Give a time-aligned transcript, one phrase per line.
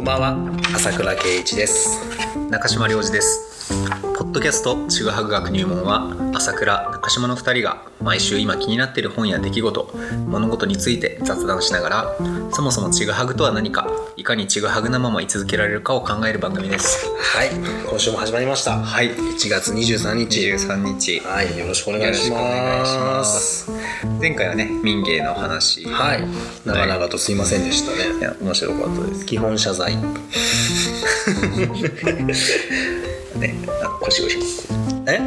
[0.00, 0.60] こんばんは。
[0.74, 2.00] 朝倉圭一です。
[2.48, 3.50] 中島良二です。
[4.16, 9.90] ポッドキャストちぐはぐ学入門は朝倉中島の2人が毎週今気になっている本や出来事
[10.26, 12.16] 物事について雑談しながら
[12.50, 13.89] そもそもちぐはぐとは何か
[14.20, 17.06] いかにちぐはぐなまま居続けられるかを考える番組です。
[17.08, 17.48] はい。
[17.88, 18.76] 今週も始まりました。
[18.76, 19.12] はい。
[19.12, 20.40] 1月23日。
[20.40, 21.20] 23日。
[21.20, 21.58] はい。
[21.58, 23.70] よろしくお願いしよろしくお願いしまます。
[24.20, 25.86] 前回はね民芸の話。
[25.86, 26.24] はい。
[26.66, 29.24] 長々とすいませんでしたね、いや面白かったです。
[29.24, 29.96] 基本謝罪。
[29.96, 30.04] ね。
[33.80, 34.44] あの腰を低く。
[35.06, 35.18] え？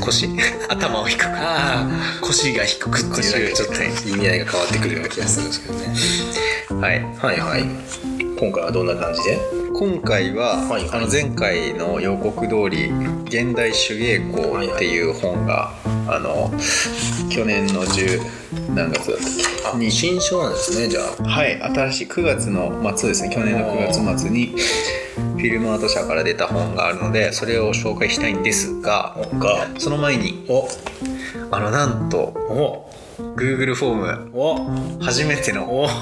[0.00, 0.28] 腰？
[0.68, 1.26] 頭を低く。
[1.26, 1.88] ああ。
[2.20, 5.88] 腰が低くっていうちょっと意味合いが変わってくるような気がするんですけどね。
[6.80, 7.02] はい。
[7.18, 9.38] はいはい今回はどんな感じで？
[9.74, 10.90] 今回は、はいはい。
[10.90, 12.90] あの前回の予告通り
[13.26, 15.72] 「現代手芸校」っていう本が、
[16.06, 16.50] あの
[17.30, 19.86] 去年の10何月だったっけ？
[19.88, 21.24] あ新書なんですねじゃあ。
[21.28, 21.60] はい。
[21.60, 23.34] 新しい9月の末ですね。
[23.34, 24.54] 去年の9月末に
[25.16, 29.68] フィルムアート社から出た本があるのでそれを紹介したいんですがが。
[29.78, 30.68] その前にお。
[31.50, 32.88] あのなんとお。
[33.36, 35.04] Google フォームお。
[35.04, 35.82] 初めてのお。
[35.84, 35.96] お便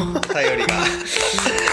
[0.59, 0.75] りが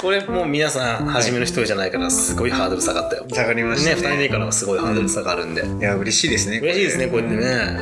[0.00, 3.26] これもう皆さん初めの一人じゃないからすごいハードル下がったよ。
[3.28, 4.02] 下がりましたね。
[4.02, 7.78] ね2人目からはすごいハードル下がるんで、いや嬉しいですね嬉しいですねこうやってね、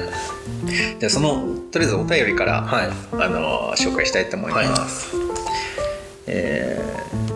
[0.98, 2.88] じゃあそのとりあえずお便りから、はい。
[3.12, 5.16] あの紹介したいと思います、
[6.26, 6.92] えー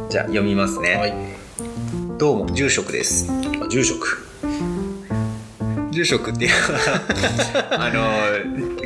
[0.09, 1.15] じゃあ読みますね、はい。
[2.17, 3.29] どうも住職です。
[3.61, 4.25] あ住職
[5.97, 6.51] 住職っていう。
[7.71, 8.03] あの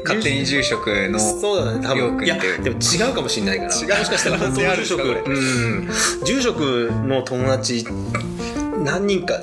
[0.04, 1.86] 勝手に住職のそうだね。
[1.86, 3.70] 多分いやでも違うかもしれないから。
[3.74, 3.98] 違う。
[3.98, 5.02] もしかしたら本当に住職。
[5.02, 5.88] うん。
[6.24, 6.58] 住職
[7.06, 7.84] の友達
[8.84, 9.34] 何人か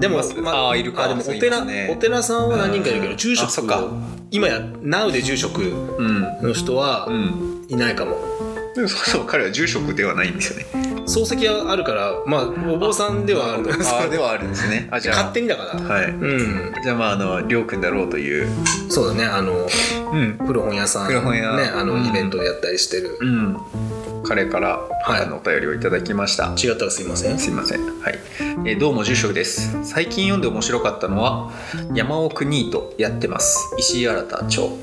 [0.00, 1.04] でも、ああいるか。
[1.04, 3.84] あでもお寺、お寺さんは何人かいるけど、うん住職あそっか。
[4.30, 6.20] 今や Now で住職うん。
[6.42, 7.66] の人はうん。
[7.68, 8.16] いないかも、
[8.76, 10.66] でもそうそう彼は住職ではないんですよね
[11.06, 18.48] 漱石はあるからまあお坊さんではあると思うんですあではあるんですねあじゃあ勝手にだから、はいうんじゃあまああのりょうくんだろうという
[18.90, 19.52] そうだねあの
[20.12, 23.56] うん古本屋さん古本屋ねあの、イベントでやったりしてるうん
[24.24, 27.80] 彼から、はいあのお便りをいただきました違ったらすいませんすいません。
[28.00, 28.18] はい。
[28.64, 29.84] えーどうも住職です。
[29.84, 31.52] 最近読んで面白かったのは
[31.94, 33.72] 山奥ニートやってます。
[33.78, 34.78] 石井新町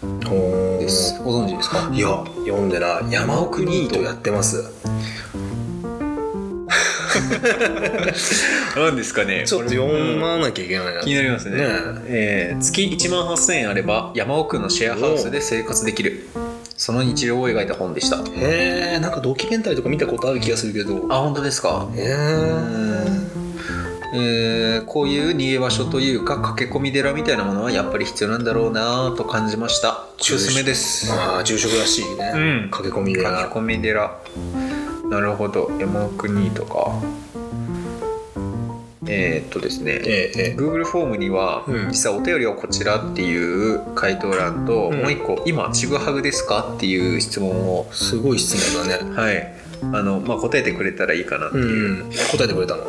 [0.00, 1.20] でです。
[1.22, 1.90] ご存知ですか？
[1.92, 2.08] いや
[2.46, 4.72] 読んでな山奥ニートやってます
[8.76, 9.44] なんですかね。
[9.46, 9.86] ちょっと読
[10.16, 11.56] まなきゃいけないな、気になりますね。
[11.58, 11.64] ね
[12.06, 16.28] えー月1万8000円あれば山奥のシェアハウスで生活できる。
[16.76, 18.18] その日常を描いた本でした。
[18.18, 18.22] へ
[18.94, 21.88] えんかドキュメンタリーとか見たことある気がするけどあ、本当ですか？
[21.96, 22.14] へえ
[24.14, 30.06] えーこういう逃げ場所というか駆け込み寺みたいなものはやっぱり必要なんだろうなと感じました。
[30.20, 31.12] おすすめです。
[31.12, 34.16] ああ住職らしいね、うん駆け込みで駆け込み寺
[35.10, 35.70] なるほど。
[35.78, 37.00] 山奥にとか。
[39.10, 41.90] えーっとですね、えええ Google フォームには、うん。
[41.90, 45.00] 実はお便りはこちらっていう回答欄と、うん。
[45.00, 49.10] もう一個「今ちぐはぐですか?」っていう質問をえすごい質問だね。
[49.14, 49.54] はい。
[49.80, 52.10] あの、まあ、答えてくれたらいいかなってういう、ん。
[52.10, 52.84] 答えてくれたの？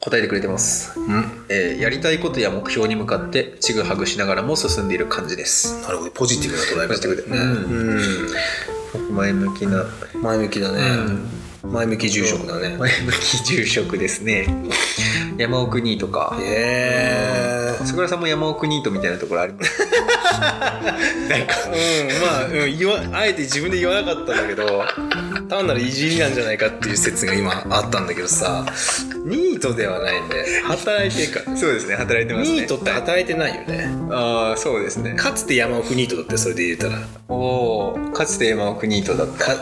[0.00, 1.24] 答えてくれてます、うん。
[1.50, 5.80] えーやりたいことや目標に向かってちぐはぐしながらも進んでいる感じです。
[5.82, 6.10] なるほど。
[6.10, 6.88] ポジティブな捉え方。
[6.88, 7.30] ポジティブで。
[7.30, 9.14] ね、うん。
[9.14, 10.80] 前向きな、うん、前向きだね、
[11.62, 12.76] 前向き住職だね。
[12.78, 14.46] 前向き住職ですね。
[15.36, 16.36] 山奥にとか。
[16.40, 19.70] へえ菅原さんも山奥ニートみたいなところあります？
[20.40, 24.84] なんかうんまあ、うん、言わあえて自分で言わなかったんだけど
[25.48, 28.66] 単なるいじりなんじゃないかっていう説が今あったんだけどさ
[29.24, 32.56] ニートではないんで働いてるからそうですね働いてますね。
[32.60, 33.88] ニートって働いてないよね。
[34.10, 35.14] ああそうですね。
[35.16, 36.98] かつて山奥ニートだってそれで言えたら。
[37.28, 39.44] おおかつて山奥ニートだった。
[39.46, 39.56] か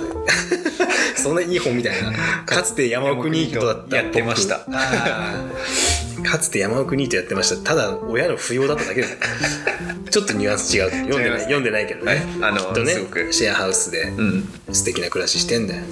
[1.18, 2.12] そんないい本みたいな。
[2.44, 4.60] かつて山奥ニートだったやってました。
[6.22, 7.56] かつて山奥ニートやってました。
[7.62, 9.08] ただ親の不要だっただけだ。
[10.10, 10.90] ちょっとニュアンス違う。
[10.90, 11.24] 読んでない。
[11.24, 12.22] 違います読んでないけどね、はい。
[12.42, 12.94] あのきっとね
[13.30, 14.48] シェアハウスでうん。
[14.72, 15.82] 素敵な暮らししてんだよ、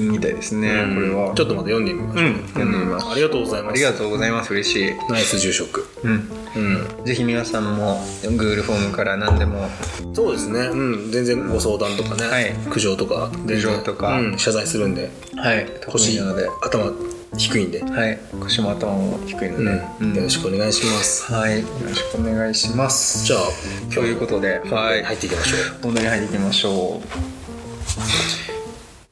[0.00, 1.34] みたいですね、これは。
[1.34, 3.06] ちょっとまた読んでみましょう、うん読んでみます。
[3.08, 3.72] ありがとうございます。
[3.72, 4.52] ありがとうございます。
[4.52, 4.92] 嬉しい。
[5.08, 5.86] ナイス住職。
[6.02, 6.30] うん。
[6.56, 7.04] うん。
[7.04, 9.68] ぜひ皆さんも Google フォームから何でも。
[10.14, 10.60] そうですね。
[10.60, 10.74] う
[11.08, 11.10] ん。
[11.12, 12.54] 全然ご相談とかね、はい。
[12.70, 14.18] 苦情とか苦情とか。
[14.18, 15.66] うん、謝罪するんではい。
[15.86, 16.48] 腰なので。
[16.62, 16.92] 頭
[17.36, 18.18] 低いんで、はい。
[18.40, 19.64] 腰も頭も低いのうん。
[19.64, 19.70] で、
[20.00, 20.14] うん。
[20.14, 21.32] よろしくお願いします。
[21.32, 21.60] はい。
[21.60, 23.24] よろしくお願いします。
[23.26, 25.02] じゃあということではい。
[25.04, 25.82] 入っていきましょう。
[25.82, 28.47] 本題に入っていきましょう、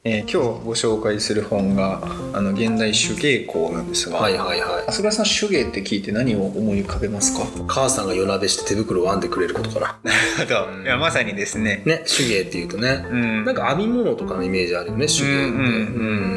[0.09, 2.01] えー今日ご紹介する本が
[2.33, 4.85] あの現代手芸校なんですが、はいはいはい。
[4.87, 7.45] 浅倉さん手芸って聞いて何を思い浮かべますか？
[7.67, 9.99] 母さんが夜なべして手袋を編んでくれることかな。
[10.83, 11.81] いやまさにですね。
[11.85, 13.43] ね手芸っていうとね、うん。
[13.43, 15.45] なんか編み物とかのイメージあるよね手芸ってうん。
[15.45, 15.65] うんう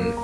[0.08, 0.14] ん。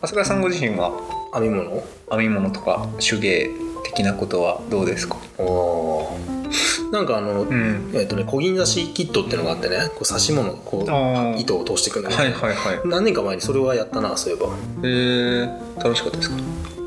[0.00, 0.92] 朝倉さんご自身は？
[1.34, 1.82] 編み物？
[2.12, 3.50] 編み物とか手芸
[3.82, 5.16] 的なことはどうですか？
[5.38, 6.52] おー
[6.92, 7.90] なんかあの、ん。
[7.94, 12.88] えっ、とね小銀刺しキットっていうのがあってねこう刺し物こう糸を通していくんだけど、はいはいはい。
[12.88, 14.48] 何年か前にそれはやったなそういえば。
[14.82, 16.36] えー、楽しかったですか？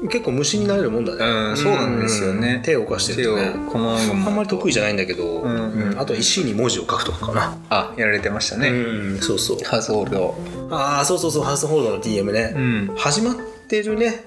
[0.07, 1.25] 結構虫になれるもんだね。
[1.25, 2.55] うんそうなんですよね。
[2.57, 2.61] うん。
[2.61, 3.53] 手を動かしてるとね。
[3.73, 5.99] あんまり得意じゃないんだけど、んうんうん。
[5.99, 9.57] あとは石に文字を書くとかかな、あやられてましたね、うんそうそう。
[9.63, 10.35] ハウスホールド。
[10.69, 12.95] ああそうそうそうハウスホールドの DM ね、ん。
[12.95, 14.25] 始まってるね。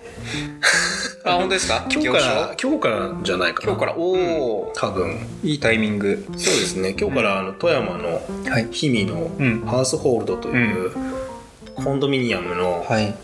[1.25, 1.87] あ本当ですか？
[1.93, 3.73] 今日から今日からじゃないかな。
[3.73, 3.95] 今日から？
[3.97, 5.19] おお、多分。
[5.45, 6.25] いいタイミング。
[6.33, 6.95] そうですね。
[6.99, 8.65] 今日からあの富山のはい。
[8.67, 9.63] 氷見のうん。
[9.67, 10.93] ハウスホールドという
[11.75, 13.15] コンドミニアムのはい。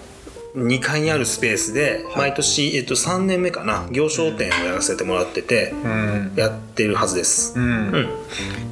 [0.57, 6.33] 2階にあるスペースで毎年、えっと、3年目かな行商店をやらせてもらっててうん。
[6.37, 8.09] やってるはずです、うん、うん、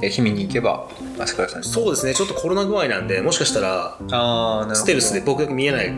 [0.00, 0.86] え氷見に行けば
[1.62, 2.14] そうですね。
[2.14, 5.92] ちょっとコロナ具合なんでもしかしたらあステルスで僕だけ見えない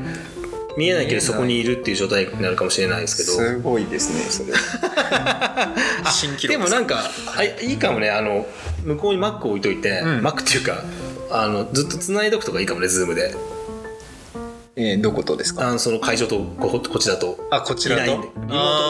[0.77, 3.33] 見えないけどそこにいるっていう状態になるかもしれないですけど。
[3.33, 4.53] すごいですねそれ。
[6.11, 8.47] 新記録でもなんかあいいかもねあの
[8.85, 10.21] 向こうに Mac 置いといて、うん。
[10.21, 10.83] Mac っていうか
[11.31, 13.35] あのずっと繋いどくとかいいかもね Zoom で
[14.77, 15.69] えー、どことですか？
[15.69, 17.47] あのその会場とここちだと。
[17.51, 18.05] あこちらと？
[18.05, 18.33] リモート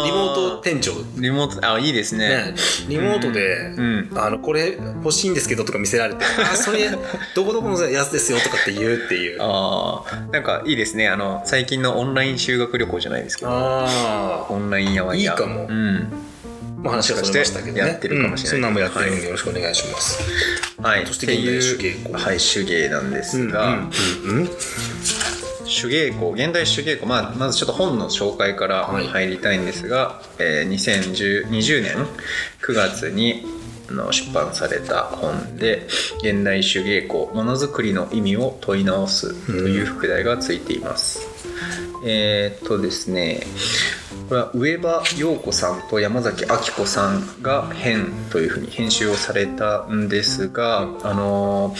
[0.07, 0.93] リモート店長。
[1.19, 2.29] リモートあいいですね。
[2.29, 2.55] ね、
[2.89, 4.11] リモートで、うん。
[4.17, 6.89] あのこれ欲しいんですけどとか見せられて「あそれ
[7.35, 9.39] どこどこのやつですよ」とかって言うっていう。
[9.43, 11.09] ああんかいいですね。
[11.09, 13.51] あの最近のオンライン修学旅行じゃないですけど。
[13.53, 15.67] あオンラインやわいいかも。
[15.69, 16.09] うん。
[16.83, 17.81] まあ話はそれましたけどね。
[17.81, 18.59] やってるかもしれないうん。
[18.59, 20.19] そんなんもやってるんでよろしくお願いします、
[20.81, 21.07] はい。
[21.07, 23.91] そして現代手芸工はい手芸なんですうんが、うん
[24.39, 24.49] うん
[25.75, 29.07] 手芸工現代手芸工、まあ、まずちょっと本の紹介からはい。
[29.09, 31.97] 入りたいんですが、えー2020年
[32.63, 33.45] 9月に
[33.91, 35.87] あの出版された本で
[36.23, 41.21] 「現代手芸工ものづくりの意味を問い直す」という副題がついています。
[42.07, 43.47] えーっとですね
[44.29, 51.75] これは上場陽子さんと山崎明子さんが編というふうに編集をされたんですが、あの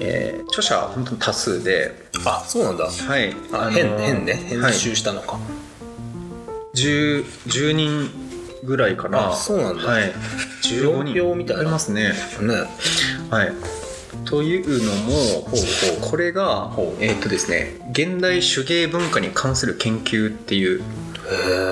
[0.00, 1.94] えー著者は本当に多数で、
[2.24, 2.84] あそうなんだ。
[2.86, 4.32] はい、あの変変ね。
[4.32, 4.72] はい。
[4.72, 5.38] 編集したのか、
[6.74, 8.10] 10, 10人
[8.64, 9.30] ぐらいかな。
[9.30, 9.84] あそうなんだ。
[9.84, 10.12] はい、
[10.62, 11.14] 15人。
[11.14, 11.62] 秒みたいな。
[11.62, 12.12] ありますね。
[12.40, 12.54] ね。
[13.30, 13.52] はい。
[14.24, 15.48] というのも
[16.08, 20.82] これがえーっとですね現代手芸文化に関する研究っていう、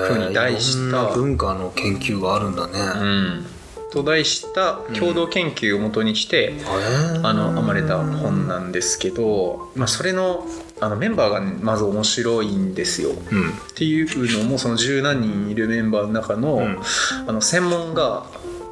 [0.07, 1.05] ふうに題した。
[1.13, 3.45] 文化の研究があるんだね、うん、
[3.93, 7.25] と題した共同研究をもとにして、へー。
[7.25, 10.45] あの編まれた本なんですけど、まあ、それの
[10.81, 13.11] あのメンバーがねまず面白いんですよ。
[13.11, 13.49] うん。
[13.51, 16.79] っていうのもその十何人いるメンバーの中の,、うん。
[17.27, 18.25] あの専門が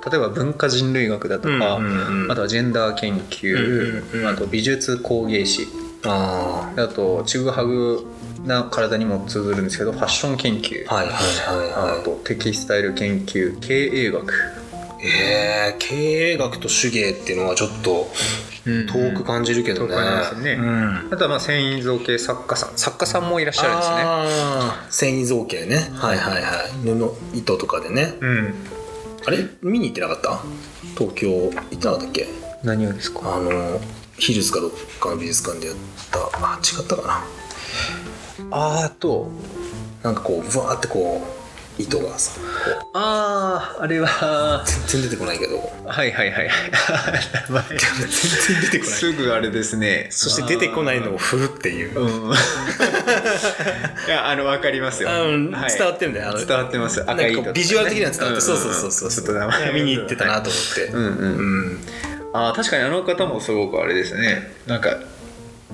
[0.09, 2.31] 例えば文化人類学だとか、うんうんうん。
[2.31, 5.67] あとはジェンダー研究、うんうんうんあと美術工芸士。
[6.03, 8.07] ああとちぐはぐ
[8.45, 14.60] な体にも通ずるんですけどファッション研究、あはいはいはいはあとテキスタイル研究経営学、い
[15.03, 18.07] えー、経営学と手芸っていうのはちょっと
[18.63, 20.53] 遠く感じるけどね、遠く感じますよね。
[20.53, 21.13] うん。
[21.13, 22.77] あとはまあ繊維造形作家さん。
[22.77, 23.95] 作家さんもいらっしゃるんですね。
[24.89, 25.89] 繊維造形ね。
[25.95, 26.71] はいはいはい。
[26.83, 28.13] 布糸とかでね。
[28.21, 28.53] うん。
[29.25, 29.37] あれ？
[29.61, 30.39] 見に行ってなかった？
[30.97, 32.27] 東京行ってなかったっけ？
[32.63, 33.35] 何をですか？
[33.35, 33.79] あの
[34.19, 35.75] ヒルズかどっかの美術館でやっ
[36.11, 36.19] た。
[36.33, 37.23] あ違ったかな。
[38.51, 39.31] あーと
[40.03, 41.40] なんかこうブワーってこう
[41.77, 44.63] 糸がさこあああれは。
[44.63, 45.57] う全然出てこないけど。
[45.85, 46.49] はいはいはい。
[47.49, 50.07] 全然出てこないすぐあれですね。
[50.11, 51.99] そして出てこないのを振るっていう。
[51.99, 52.31] うん。
[52.31, 52.35] い
[54.09, 55.77] やあの分かりますよ、あのはい。
[55.77, 57.03] 伝わってるんだよ伝わってます。
[57.03, 58.41] なんかこうビジュアル的には伝わって、ん。
[58.41, 59.73] そうそうそうそうちょっと名前。
[59.73, 61.41] 見に行ってたなと思って、うんうん、う
[61.73, 61.79] ん。
[62.33, 64.51] あー確かにあの方もすごくあれですね。
[64.67, 65.05] なんかう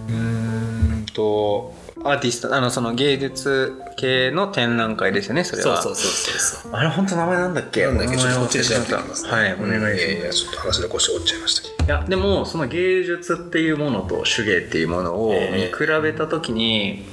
[0.09, 1.73] ーんと
[2.03, 5.81] アーティストあのその芸術系の展覧会ですよねそれは。
[5.81, 7.85] そうそうそうそうあれ本当名前なんだっけ？
[7.85, 8.17] なんだっけ？
[8.17, 17.05] ちょっとこっちで調べてみみます、はいお願いします、いやいやちょっと話の腰折っちゃいましたいやでもその芸術っていうものと手芸っていうものを見比べた時に、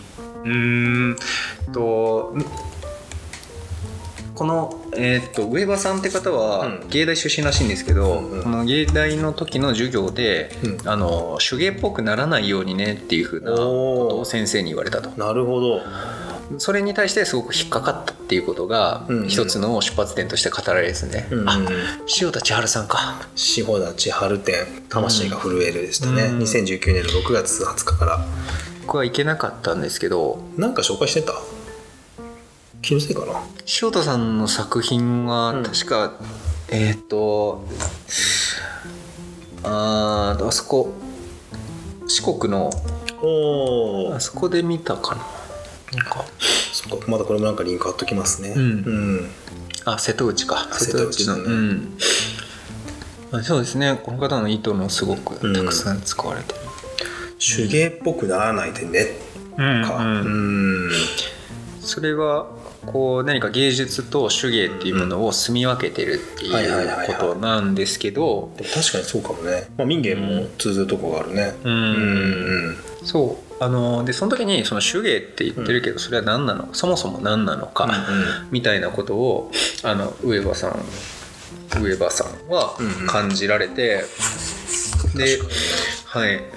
[0.45, 1.17] うーん
[1.73, 2.37] と
[4.35, 6.89] この、えーっと上場さんって方はうん。
[6.89, 8.31] 芸大出身らしいんですけど、うん。
[8.31, 8.43] うん。
[8.43, 10.89] この芸大の時の授業で、うん。
[10.89, 15.11] あの手芸っぽくならないようにねっていうふうなことを先生に言われたと。
[15.11, 15.81] なるほど。
[16.59, 19.29] それに対してすごく引っかかったっていうことがうんうん。
[19.29, 21.59] 一つの出発点として語られるですね、うんあ
[22.21, 23.29] 塩田千春さんか。
[23.37, 26.39] 志保田千春展魂が震えるでしたね、うん。
[26.41, 28.25] 2019年の6月20日から。
[28.87, 31.33] 僕は行けなかったんですけどなんか紹介してた？
[32.85, 33.33] 気のせいかな。
[33.83, 35.63] 塩田さんの作品はうん。
[35.63, 36.13] 確か、
[36.69, 37.65] えっ、と
[39.63, 40.93] あーあそこ
[42.07, 42.69] 四国の
[43.23, 45.23] おあそこで見たかな。
[45.99, 46.27] なんか
[46.75, 48.51] そっかまだこれもなんかリンク貼っときますね。
[48.55, 48.61] うん。
[48.61, 48.67] う
[49.23, 49.31] ん。
[49.87, 50.69] あ瀬戸内か。
[50.71, 51.43] あ瀬戸内だね。
[51.43, 51.99] うん。
[53.33, 53.99] あそうですね。
[54.03, 56.59] この方の糸のすごくたくさん使われてる、
[57.39, 59.07] 手芸っぽくならないでね。
[59.57, 60.21] かうん。
[60.21, 60.91] うん。
[61.81, 62.47] それは
[62.85, 71.55] こう何か芸術と手芸っていうものを住み分けてるってはいうことなんですけど確かにそうかもね、まあ、民芸も通ずるとこがあるね。
[71.65, 71.73] うん。
[71.73, 71.77] う
[72.71, 73.63] んそう。
[73.63, 76.75] あのでその時にその手芸って言ってるけどそれは何なの？
[76.75, 77.89] そもそも何なのか、
[78.51, 79.53] みたいなことを
[79.85, 80.77] あの上場さん
[81.81, 83.07] 上場さんはうんうん。
[83.07, 84.05] 感じられて、
[85.15, 85.49] で確
[86.13, 86.31] かはい。
[86.31, 86.51] で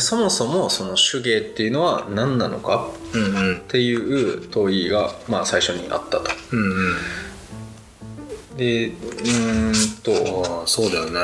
[0.00, 3.56] そもそもその手芸っていうのは何なのかうんうん。
[3.58, 6.30] っていう問いが、まあ、最初にあったと。
[6.52, 8.56] うんうん。
[8.56, 11.20] でうーんとそうだよね。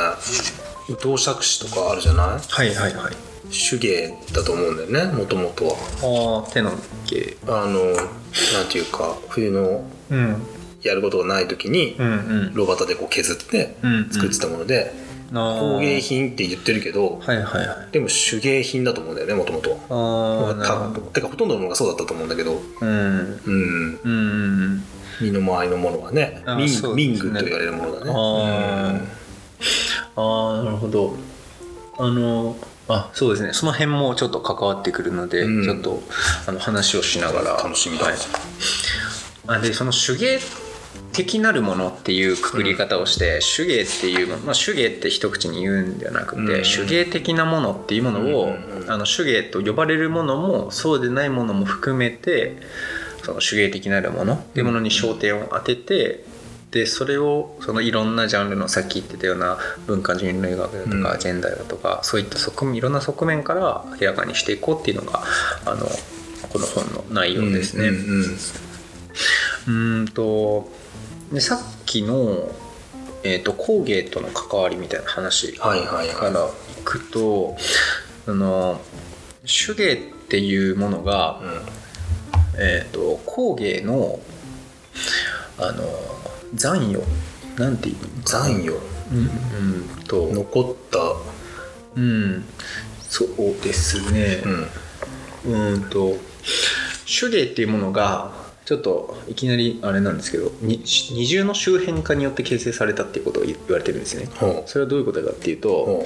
[0.89, 2.27] 伊藤釈司とかあるじゃない？
[2.49, 3.15] はいはいはい。
[3.71, 6.43] 手芸だと思うんだよねもともとは。
[6.45, 6.73] ああ手の
[7.09, 7.37] 芸。
[7.47, 10.43] あのなんていうか冬のうん。
[10.83, 12.11] やることがない時にうんう
[12.51, 12.55] ん。
[12.55, 14.09] 炉端でこう削ってうん。
[14.11, 14.93] 作ってたもので、
[15.33, 17.93] 工芸品って言ってるけどはいはいはい。
[17.93, 21.01] でも手芸品だと思うんだよねもともとああなるほど。
[21.01, 22.61] てかほとんどのものがそうだったと思うんだけど。
[22.81, 23.41] うん。
[23.45, 24.85] うんうん
[25.21, 26.43] 身の回りのものはね。
[26.45, 27.13] あ民そうですね。
[27.13, 28.13] 民具と言われるものだね。
[30.17, 31.17] あああなるほど。
[31.99, 32.57] あの
[32.89, 33.53] あそうですね。
[33.53, 35.65] その辺もちょっと関わってくるので、うん。
[35.65, 36.03] ちょっと
[36.47, 37.57] あの話をしながら。
[37.57, 38.05] 楽しみだ。
[38.07, 38.17] はい、
[39.47, 40.39] あでその手芸
[41.17, 46.63] 的なるものっていうくくり方をして、手芸っていうもの、まあ、手芸って一口に言うんではなくて、うん。
[46.63, 48.55] 手芸的なものっていうものを、
[48.87, 52.57] あの手芸と呼ばれるものもそうでないものも含めて
[53.25, 56.25] その手芸的なるものっていうものに焦点を当てて、
[56.71, 59.57] でそれをそのいろんなジャンルのさっき言ってたような
[59.87, 61.19] 文化人類学だとか、うん。
[61.19, 65.23] ジェンダーだとかそういった側面いろんな側面から明らかにしていこうっていうのが
[65.65, 65.87] あの
[66.51, 67.91] この本の内容ですね。
[69.67, 70.71] うんと
[71.33, 72.51] でさっきの、
[73.25, 76.17] えー、と工芸との関わりみたいな話はいはいはい。
[76.17, 77.57] からいくと
[78.27, 78.81] あの
[79.45, 79.97] 手芸っ
[80.29, 81.41] ていうものが、
[82.59, 84.21] えー、と工芸の
[85.59, 85.85] あの
[86.55, 87.01] 残余。
[87.57, 88.23] なんていうの？
[88.25, 88.69] 残余。
[88.71, 88.81] うん
[89.17, 90.29] うんと。
[90.33, 90.99] 残った。
[91.97, 92.45] うん。
[93.09, 93.29] そう
[93.63, 94.43] ですね。
[95.45, 95.73] うん。
[95.75, 96.19] うんと。
[97.07, 98.33] 手芸っていうものが
[98.67, 104.29] ちょっといきなりあれなんですけどに二重の周辺化によって形成されたっていうことを言われてるんですね。
[104.67, 106.05] それはどういうことかっていうと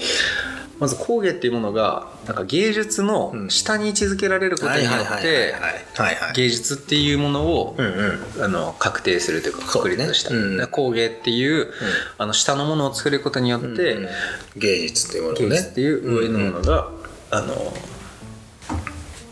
[0.78, 5.54] まず工芸っていうものがなんか芸術の下に位置づけられることによって
[6.34, 7.76] 芸術っていうものを
[8.40, 10.56] あの確定するというか確立した、うん。
[10.56, 11.72] だから工芸っていう、
[12.16, 14.08] あの下のものを作ることによって、うん
[14.56, 15.48] 芸術っていうものね。
[15.48, 16.90] 芸術っていう上のものが、
[17.30, 17.72] あの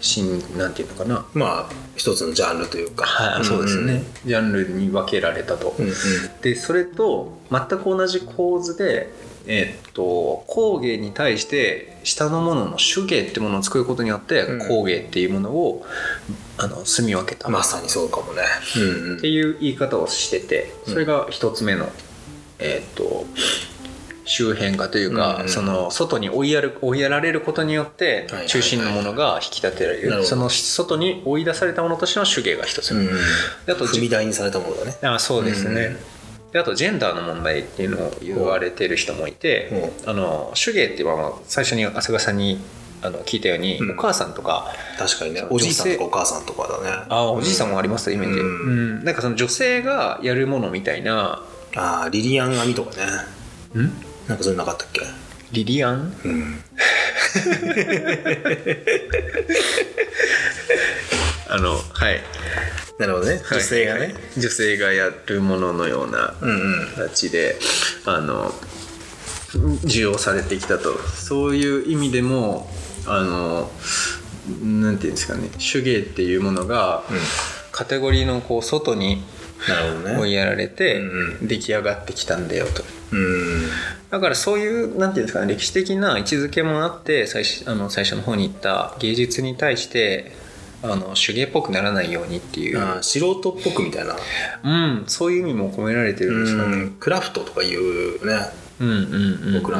[0.01, 1.27] 新なんていうのかな。
[1.35, 3.05] まあ一つのジャンルというか。
[3.05, 5.93] はい、そうですね、ジャンルに分けられたと、うんうん。
[6.43, 9.13] でそれと全く同じ構図で
[9.47, 14.69] えーっと工芸に対して下のものの手芸ってものを作ることによって、うん。
[14.69, 15.85] 工芸っていうものを
[16.59, 18.43] あの住み分けた、まさにそうかもね。
[18.77, 21.89] うんうんっていう言い方をしててそれが一つ目の、
[22.59, 23.27] えーっと
[24.29, 32.93] 周辺化というか、その外に追いやる追いやられることによって中心のものが引き立てられる、その外に追い出されたものとしての手芸が一つ。
[32.95, 33.07] 目、うん
[33.67, 34.97] であと踏み台にされたものだね。
[35.03, 35.97] あそうですね、
[36.53, 42.61] であとジェンダーの問題っていうのを言われてる人もいて、あの手芸っていうのは最初に浅賀さんに
[43.01, 43.91] あの聞いたように、うん。
[43.93, 45.45] お母さんとか確かにね。
[45.49, 47.07] おじいさんとかお母さんとかだね。
[47.09, 49.01] あおじいさんもありますイメージ、ううん。
[49.01, 51.43] んなんかその女性がやるものみたいな。
[51.77, 53.83] ああリリアン編みとかね。
[53.83, 53.93] ん？
[54.29, 55.01] なんかそれなかったっけ？
[55.53, 56.13] リリアン？
[56.25, 56.63] うん。
[61.49, 62.21] あのはい。
[62.99, 63.41] なるほどね。
[63.51, 66.89] 女性がね、女性がやるもののようなうんうん。
[66.97, 67.59] 形で
[68.05, 68.53] あの
[69.85, 70.99] 需要されてきたと。
[70.99, 72.69] そういう意味でも
[73.07, 73.71] あの
[74.63, 75.49] なんていうんですかね。
[75.59, 77.05] 手芸っていうものが、
[77.73, 79.25] カテゴリーのこう外に
[79.67, 80.33] なるほどね。
[80.33, 82.85] やられてうん出来上がってきたんだよと。
[83.13, 83.69] うん。
[84.11, 90.33] だからそういうなんていうんですかね歴史的な位置づけもあって最初あの最初の方に言った芸術に対して
[90.83, 94.15] あの手芸っぽくならないようにっていう、素人っぽくみたいな、
[94.63, 94.69] う
[95.03, 96.77] ん、そういう意味も込められてるんですよね。
[96.77, 98.35] うんクラフトとかいうね。
[98.81, 99.79] うんうん僕ら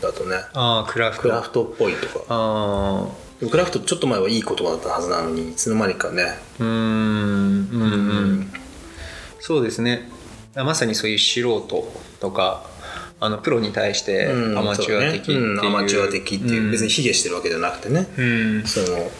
[0.00, 1.22] だとね、ああクラフト。
[1.22, 2.24] クラフトっぽいとか。
[2.28, 3.06] あ
[3.48, 6.24] クラフトちょっと前はいい言葉だったはずなのにいつの間にかね。
[6.58, 7.82] うーんうん。
[7.82, 8.52] うん
[9.48, 10.06] そうですね。
[10.56, 11.90] あまさにそういう素人
[12.20, 12.66] とか
[13.18, 18.62] あのプロに対してうんアマチュア的っていう,、そうだねうんアマチュア的っていう、別に卑下してるわけじゃなくてね、うん。
[18.66, 19.10] その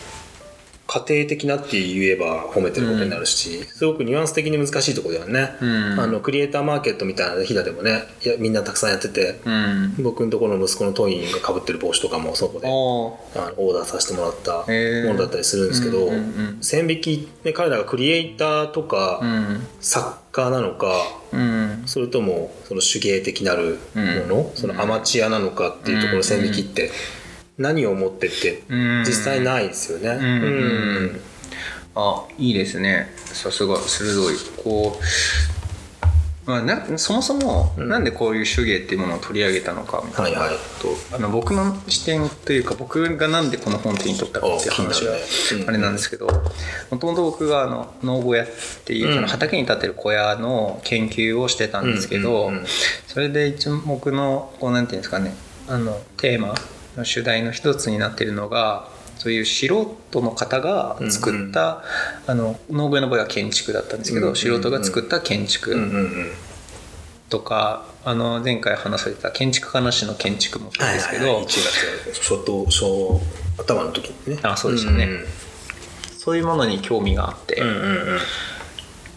[0.89, 6.01] 家庭的なって言えば褒めてることになるし、すごくニュアンス的に難しいところだよね、うん。
[6.01, 9.95] あのクリエイターマーケットみたいな日だでもねいやみんなたくさんやってて、うん。
[10.03, 13.19] 僕のところの息子のトインがかぶってる帽子とかもそこであの
[13.59, 16.19] オーダーさせてもらったものだったりするんですけど、うんうんう
[16.53, 16.59] ん。
[16.63, 19.67] 線引き、ね、彼らがクリエイターとか、うん。
[19.81, 20.89] 作家なのか
[21.33, 21.83] うん。
[21.85, 24.57] それともその手芸的なるもの、うん。
[24.57, 26.91] そのアマチュアなのかっていうところの線引きって
[27.59, 29.05] 何をもってってうん。
[29.05, 30.15] 実際ないですよね。
[30.15, 30.21] ん。
[30.21, 30.47] う
[31.07, 31.21] ん。
[31.97, 33.13] あいいですね。
[33.17, 34.35] さすが鋭い。
[34.63, 34.99] こ
[36.47, 37.89] う、まあ、なそもそもん。
[37.89, 40.39] なんでこういう手芸っていうものを取り上げたのかみたいな。
[40.39, 40.59] はいはい。
[40.81, 45.13] とあの僕の視点というか僕がなんでこの本手に取ったかっていう話が
[45.67, 46.27] あれなんですけど
[46.91, 48.47] もともと僕があの農小屋っ
[48.85, 52.53] ていうその畑に立ってる小屋の研究をしてたんですけど、
[53.09, 55.35] それで一目のこうなんていうんですかね
[55.67, 56.55] あのテーマ
[56.99, 58.89] の主題の一つになっているのが
[59.19, 61.83] そういう素人の方が作った、
[62.27, 66.31] あの農具の場合は建築だったんですけど、うんうん素人が作った建うん築うんうん。
[67.29, 71.47] とか、あの前回話された建築家なしの建築もそうですけど、はいはいはい。
[71.47, 74.41] 1月初頭初頭の時にね。
[74.45, 75.05] あそうでしたね。
[75.07, 75.25] ん。
[76.17, 78.21] そういうものに興味があって、うんうんうん。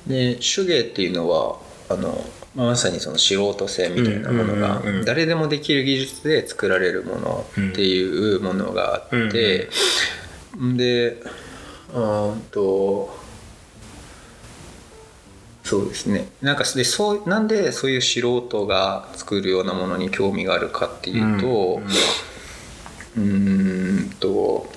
[0.07, 1.59] で手芸っていうのは
[1.89, 9.69] あのまあまさにその素人性みたいなものが誰でもできる技術で作られるものっていうものがあって、
[10.75, 12.41] でうーん。
[12.51, 13.21] と
[15.63, 16.27] そうですね。
[16.41, 21.81] なんかでそうなんでそういう素人が作るようなものに興味があるかっていうと
[23.15, 24.69] うーんと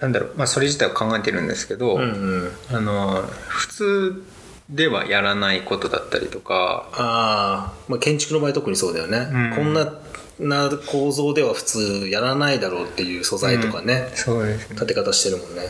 [0.00, 2.04] なんだろう、まあ、それ自体を考えてるんですけど、うんう
[2.46, 2.52] ん。
[2.70, 4.24] あの普通
[4.70, 6.88] ではやらないことだったりとか。
[6.92, 9.56] ああ、まあ、建築の場合特にそうだよね、うん。
[9.56, 9.92] こんな
[10.38, 14.74] な構造では普通やらないだろうっていう素材とかね、そうですね。
[14.74, 15.62] 立て方してるもんね。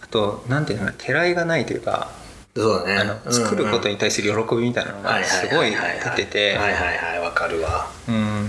[0.00, 2.10] あとなんていうのかなてらいがないというか
[2.56, 2.96] そうだね。
[2.96, 6.56] あの作ることに対する喜びみたいなのがすごい出てて。
[6.56, 8.48] はいはいはいわかるわうん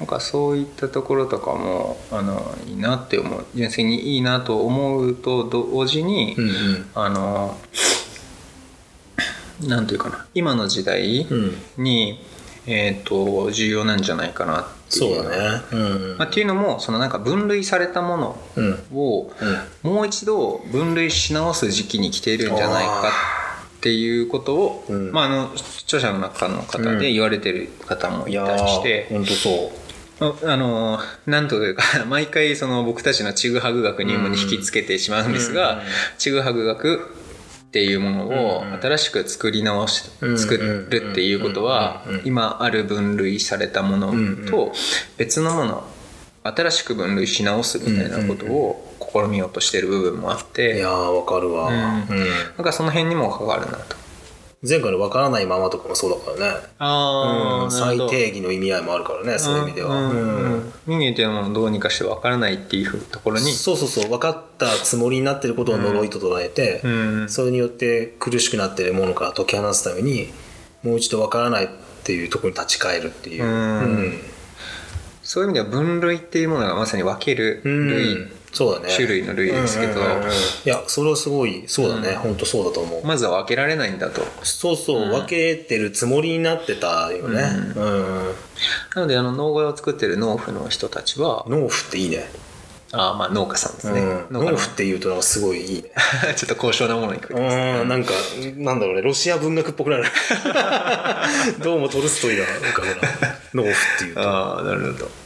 [0.00, 7.58] なんかそういったところとかもあのいいなって思う純粋にいいなと思うと同時に、うんうんあの
[9.66, 10.26] なんというかな。
[10.34, 12.20] 今の時代うんに、
[12.66, 15.14] えー、と重要なんじゃないかなっていう。
[15.14, 15.62] そうだね。
[15.72, 16.18] うん。
[16.18, 18.78] まあ、っていうのもそのなんか分類されたものうん。
[18.94, 19.30] を
[19.82, 23.12] もう一度分類し直す時期に来ているんじゃないか
[23.78, 25.12] っていうことを、うん。
[25.12, 25.52] まあ、あの
[25.84, 29.80] 著者の中の方で言われてる方もいたりして、本当そう。
[30.22, 35.80] ああのなんというか 毎回その僕たちのちぐはぐ学入門に引きつけてしまうんですが、うん。
[36.18, 37.00] ちぐはぐ学
[37.70, 44.12] っていうものをうん新しく作り直し、うん作るっていうことはうん今ある分類されたもの
[44.50, 44.72] と
[45.16, 45.84] 別のもの
[46.42, 52.06] 新しく分類し直すみたいなことを試みようとしてる部分もあっいてやーわかるわ、なん
[52.64, 53.99] かその辺にも関わるなと。
[54.62, 56.68] 前回のわからないままとかもそうだからね。
[56.78, 63.52] あうん最定義の意味合いもあるからねそういう意味では、うん人間っていうものをどうにかして分からないっていうところに。
[63.52, 66.88] そうそうそう分かったつもりになってることを呪いと捉えて、う
[67.24, 67.28] ん。
[67.30, 70.30] それによって苦しくなってるものから解き放つために
[70.82, 71.68] もう一度分からないっ
[72.04, 74.18] ていうところに立ち返るっていう、うん。
[75.22, 77.88] そういう意味では分類っていうものがまさに分けるうん。
[77.88, 78.92] 類、そうだね。
[78.94, 80.00] 種類の類ですけど。
[80.00, 80.30] うんうんうんうん。
[80.30, 80.32] い
[80.64, 84.22] やそれはすごいそうだね、本当そうだと思う、まずは分けられないんだと。
[84.42, 87.42] そうそう、分けてるつもりになってたよね。
[87.76, 88.34] うん、
[88.94, 92.28] なのであの農小屋を作ってる農夫の人たちは農夫っていいね。
[92.92, 95.90] あーまあ農家さんですね、うん、農夫っていうとなんかすごいいいね。
[96.34, 98.12] ちょっと高尚なものにくうんなんか
[98.56, 99.02] なんだろうね。
[99.02, 100.04] ロシア文学っぽくなる。
[101.62, 102.94] どうもトルストイが浮かぶな
[103.54, 104.20] 農夫っていうと。
[104.20, 105.19] ああなるほど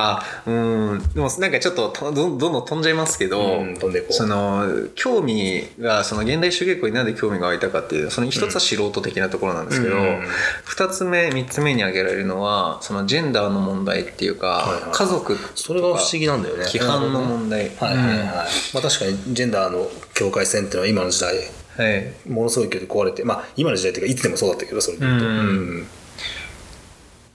[0.00, 1.02] あうん。
[1.14, 4.12] でもなんかちょっととどんどんどん飛んじゃいますけど、うん飛んでこう。
[4.12, 10.20] その興味がその現代手芸工になんで興味が湧いたかっていうその一つは素人的なところなんですけど、うん。
[10.64, 16.64] 二つ目三つ目に挙げられるのはそのジェンダーの問題っていうか、はいはい家族それが不思議なんだよね。
[16.64, 18.26] 規範の問題、はいはいはい、
[18.74, 22.12] まあ確かにジェンダーの境界線っていうのは今の時代うんはい。
[22.28, 25.32] ものすごい勢いで壊れてまあ今の時代っていうかいつでもそうだったけどそれで言うと、うん。
[25.32, 25.42] う
[25.82, 25.86] ん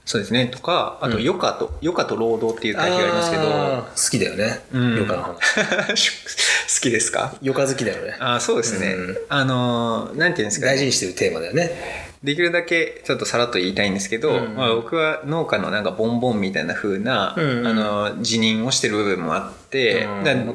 [0.04, 0.46] そうですね。
[0.48, 3.42] とかあと余暇と、余暇と労働っていう対比がありますけど。
[3.42, 4.60] 好きだよね。
[4.72, 4.82] うん。
[4.92, 6.10] 余暇の話。
[6.74, 7.34] 好きですか？
[7.42, 8.16] 余暇好きだよね。
[8.20, 9.16] あそうですね、うん。
[9.28, 12.12] あのなんていうんですか、ね、大事にしてるテーマだよね。
[12.22, 14.54] できるだけちょっとさらっと言いたいんですけど、うん。
[14.56, 20.06] まあ、僕は農家のなんかボンボンみたいな風な、あの辞任をしてる部分もあって、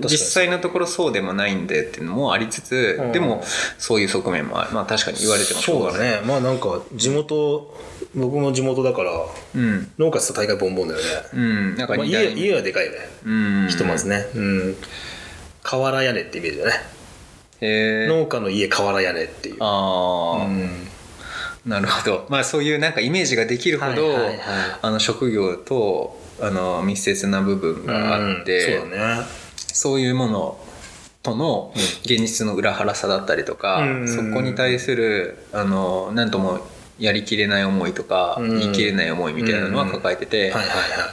[0.08, 3.12] 実際のところそうでもないんでっていうのもありつつ、うん。
[3.12, 3.44] でも
[3.78, 6.22] そういう側面もあまあ確かに言われてもそうだね。
[6.26, 7.72] まあなんか地元
[8.16, 9.12] 僕も地元だから
[9.56, 9.92] うん。
[10.00, 11.76] 農家と大会ボンボンだよね、うん。
[11.76, 13.68] なんかまあ、家家はでかいよね、うん。
[13.70, 14.26] ひとまずね。
[14.36, 14.76] うん。
[15.62, 16.72] 瓦屋根ってイメージだね。
[17.62, 19.58] へえ農家の家瓦屋根っていう。
[19.60, 20.88] ああ、うん。
[21.66, 22.26] なるほど。
[22.30, 24.38] まあそういうなんかイメージができるほど、はいはいはい。
[24.82, 28.82] あの職業とあの密接な部分があって、うん。
[28.82, 29.26] そうだね。
[29.56, 30.60] そういうもの
[31.22, 34.08] との現実の裏腹さだったりとか、うん。
[34.08, 36.62] そこに対するあの何とも
[37.00, 38.60] やりきれない思いとか、うん。
[38.60, 40.54] 言い切れない思いみたいなのは抱えてて、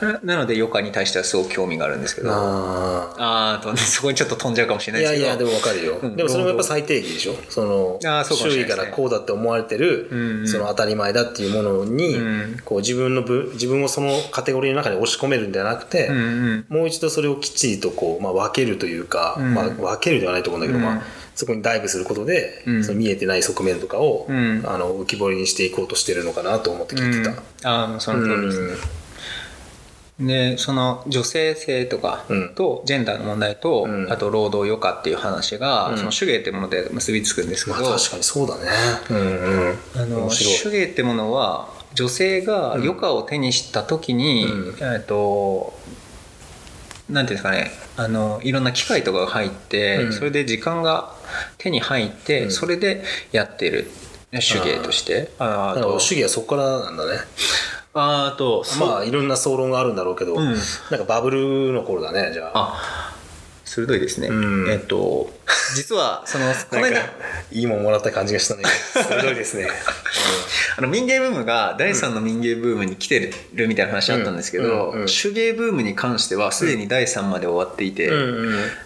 [0.01, 5.25] な なので余暇に対してはすごく興味があるんですけどああと そこにちょっと飛んじゃうかもしれあないですけど。
[5.25, 6.16] いやいやでもわかるよ、うん。
[6.16, 7.37] でもそれもやっぱ最低限でしょ。
[7.49, 16.64] そのあーそうかもし周囲からこうだって思われてる、うんその当たり前だっていうものに、うんこう自分のぶ自分をそのカテゴリーの中に押し込めるんではなくて、うんうん。
[16.68, 19.55] もう一度それをきっちりとこう、まあ、分けるというか、うん。
[19.55, 20.85] まあ、分けるではないと思うんだけど、うん。
[20.85, 21.03] まあ、
[21.37, 22.85] そこにダイブすることで、うん。
[22.85, 24.62] その見えてない側面とかを、うん。
[24.66, 27.31] あの浮き彫りにしていこうとしてるのかなと思って聞いて
[27.62, 27.70] た。
[27.70, 28.77] ああもうその通りです
[30.18, 32.55] ね、でその女性性とかうん。
[32.55, 34.11] とジェンダーの問題と、うん。
[34.11, 35.99] あと労働余暇っていう話が、うん。
[35.99, 38.62] その手芸ってもので結びつくんですけまど、あ、確かにそうだね。
[39.11, 39.20] うんう
[39.72, 40.31] ん、あの。
[40.31, 44.77] 手芸ってものは女性が余暇を手にした時に、うん。
[44.81, 45.79] えっと
[47.11, 47.70] なんていうんですかね。
[47.99, 50.12] あのいろんな機械とかが入って、うん。
[50.12, 51.14] それで時間が
[51.59, 52.51] 手に入って、うん。
[52.51, 53.91] それでやってる。
[54.33, 55.31] 手芸として。
[55.39, 57.21] ああだからと主義はそこからなんだね。
[57.95, 60.45] ああとまあいろんな総論があるんだろうけど、うん。
[60.45, 62.51] なんかバブルの頃だねじゃあ。
[62.55, 63.06] あ
[63.77, 64.33] 鋭いですね、う
[64.67, 64.71] ん。
[64.71, 65.31] えっと
[65.75, 67.01] 実はその この間
[67.53, 68.62] いいもんもらった感じがしたね。
[68.95, 69.69] 鋭いですね。
[70.79, 78.11] あの民芸ブームが第3の民芸ブームに来てるみたいな話あったんですけど、手芸ブームに関してはすでに第3まで終わっていて、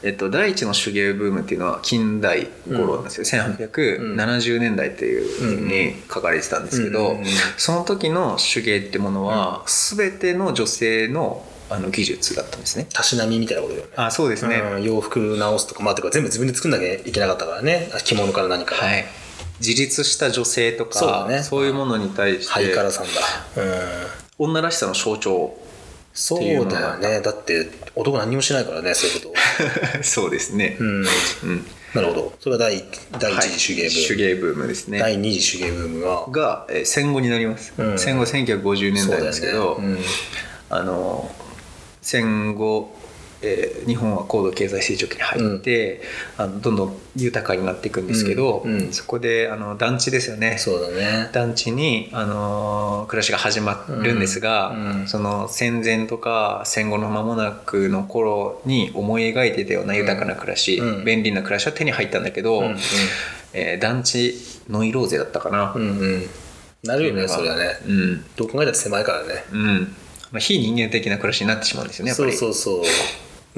[0.02, 7.20] えっと、第1の手芸ブームっていうのは近代頃なんですよ、1870年代っていうふうに書かれてたんですけど、
[7.56, 12.86] その時の手芸ってものは全ての女性のあの技術だったんですね。
[12.92, 13.92] たしなみみたいなことだよね。
[13.96, 17.90] あそうですね、うん洋服直すとか、まあ、てか全部自分で作んなきゃいけなかったからね。
[18.04, 18.86] 着物から何から。
[18.86, 19.04] はい、
[19.60, 23.62] 自立した女性とかそうだねそういうものに対してハイカラさんだ。
[23.62, 24.46] うん。
[24.50, 25.56] 女らしさの象徴
[26.12, 27.20] そうだよね。
[27.20, 29.34] だって男何にもしないからね、そういうこ
[29.98, 30.02] と。
[30.02, 31.06] そうですね、うん。
[31.44, 32.32] うんなるほど。
[32.38, 32.84] それが第
[33.18, 34.08] 第一次手芸ブーム。
[34.08, 36.26] 手芸ブームですね第二次手芸ブームが。
[36.30, 40.00] が、えー戦後になります、うん戦後1950年代ですけど、そうだよね
[40.70, 41.34] あの
[42.02, 42.96] 戦後、
[43.42, 46.02] えー日本は高度経済成長期に入って、
[46.36, 51.30] あのどんどん豊かになっていくんですけど、うんうんそこであの団地ですよねそうだね。
[51.32, 62.76] 団地に、あのー暮らしが始まるんですが、うんうんその戦前とか戦後の間もなくの頃に思い描いてたような豊かな暮らし、うん便利な暮らしは手に入ったんだけど、うん
[63.54, 64.34] えー団地
[64.68, 65.72] ノイローゼだったかな。
[65.74, 66.26] うんうん。
[66.84, 67.78] なるよね、それはね。
[67.86, 69.44] うんどう考狭いからね。
[69.52, 69.96] うん
[70.32, 72.82] まあ、非人間的な暮らしになってしまうんですよねやっぱそうりそうそう。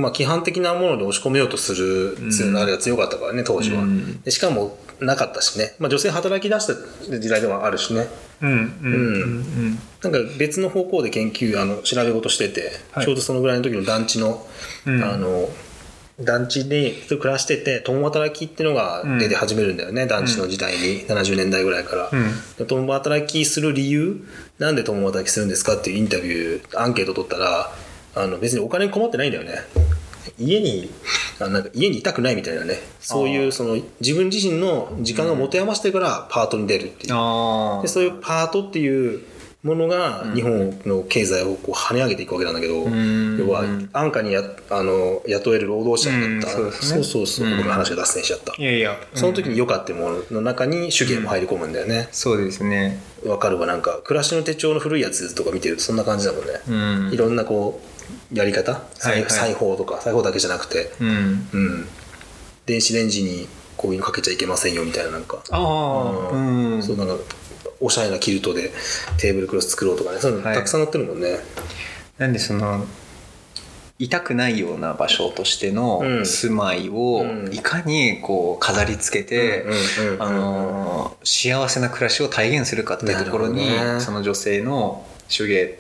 [0.01, 2.17] まあ、規範的なもので押し込めようとする
[2.59, 4.23] あれが強かったからね、当時はうん。
[4.23, 5.75] でしかも、なかったしね。
[5.79, 8.07] まあ、女性働き出した時代でもあるしね。
[8.41, 14.45] うんうんうんなんか別の方向で研究、あの、調べ事してて、はいちょうどそのぐらいの時の団地の、
[14.87, 15.49] うんあの、
[16.25, 22.11] 団地で暮らしてて、共働きっていうのが出て始めるんだよね、団地の時代に、70年代ぐらいから。
[22.13, 22.31] うん。
[22.59, 24.25] で共働きする理由
[24.59, 27.73] なんで共働きするんですかっていうインタビューアンケート取ったら
[28.15, 29.55] あの別にお金に困ってないんだよね。
[30.39, 30.91] 家に
[31.41, 32.77] あなんか家にいたくないみたいなね。
[33.01, 37.15] そういうその自分自身の時間が持て余してるからパートに出るっていう。
[37.15, 39.23] あでそういうパートっていう
[39.63, 43.39] ものが日本の経済をこう跳ね上げていくわけなんだけど、ん。
[43.39, 46.17] 要は安価にやあの雇える労働者だ
[46.51, 46.73] った、うん。
[46.73, 47.05] そうねそう。
[47.05, 48.97] そうそう、ごめん話が脱線しちゃった、いやいや。
[49.15, 53.01] その時に余暇ってものの中に手芸も入り込むんだよね、そうですね。
[53.25, 53.67] わかるわ。
[53.67, 57.13] なんか暮らしの手帳の古いやつとか見てるとそんな感じだもんね、うん。
[57.13, 57.81] いろんなこ
[58.33, 58.83] うやり方？
[58.95, 61.49] 裁裁縫とか裁縫だけじゃなくて、うん。
[61.53, 61.89] うん、
[62.67, 63.47] 電子レンジに
[63.77, 66.83] こういうのかけちゃいけませんよみたいななんか、ああうん。
[66.83, 67.15] そうなんか
[67.83, 68.71] おしゃれなキルトで
[69.19, 70.19] テーブルクロス作ろうとかね。
[70.19, 70.57] そういうのはい。
[70.57, 71.39] たくさん載ってるもんね、
[72.19, 72.87] なんでその
[73.99, 76.27] 痛くないような場所としてのうん。
[76.27, 77.53] 住まいをうん。
[77.53, 79.67] いかにこう飾り付けて
[81.25, 85.79] 幸せな暮らしを体現するかっていうところにねその女性の手芸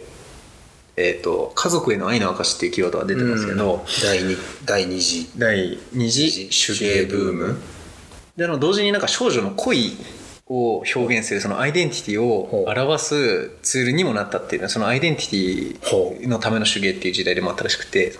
[0.94, 4.36] えー、と家族への愛の証っていうキーワードが出てますけど、第二
[4.66, 7.56] 第二次第二次手芸ブーム。
[8.36, 9.96] であの同時になんか少女の恋
[10.54, 18.12] を表現するそのアイデンティティを表すツールにもなったっていうのはそのアイデンティテほィのための手芸っていう時代でもあったらしくて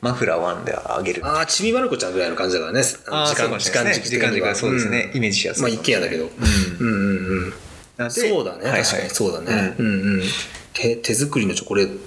[0.00, 2.80] マフラーワンであげるああちびまる子ちゃんぐらいの感じだからね。
[3.08, 4.18] あーそうかもしれないですね。
[4.18, 5.62] 時間軸がそうですね、イメージしやすい。
[5.62, 7.52] まあ一軒家だけど、うん、うんうん
[7.98, 8.04] うん。
[8.04, 8.82] でそうだね、はいはい。
[8.84, 10.22] 確かにそうだね、うん、うん
[10.74, 11.98] 手手作りのチョコレー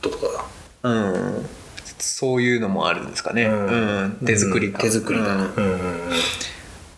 [0.00, 0.46] トとか
[0.84, 1.46] うん。
[1.98, 3.56] そういうのもあるんですかね、だ、う
[4.08, 4.18] ん。
[4.24, 4.82] 手作り感。
[4.82, 6.00] 手作りだね、うんうん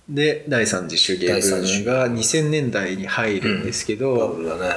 [0.09, 4.77] で第三次手芸ブームが2000年代に入るんですけバど、ブルだね。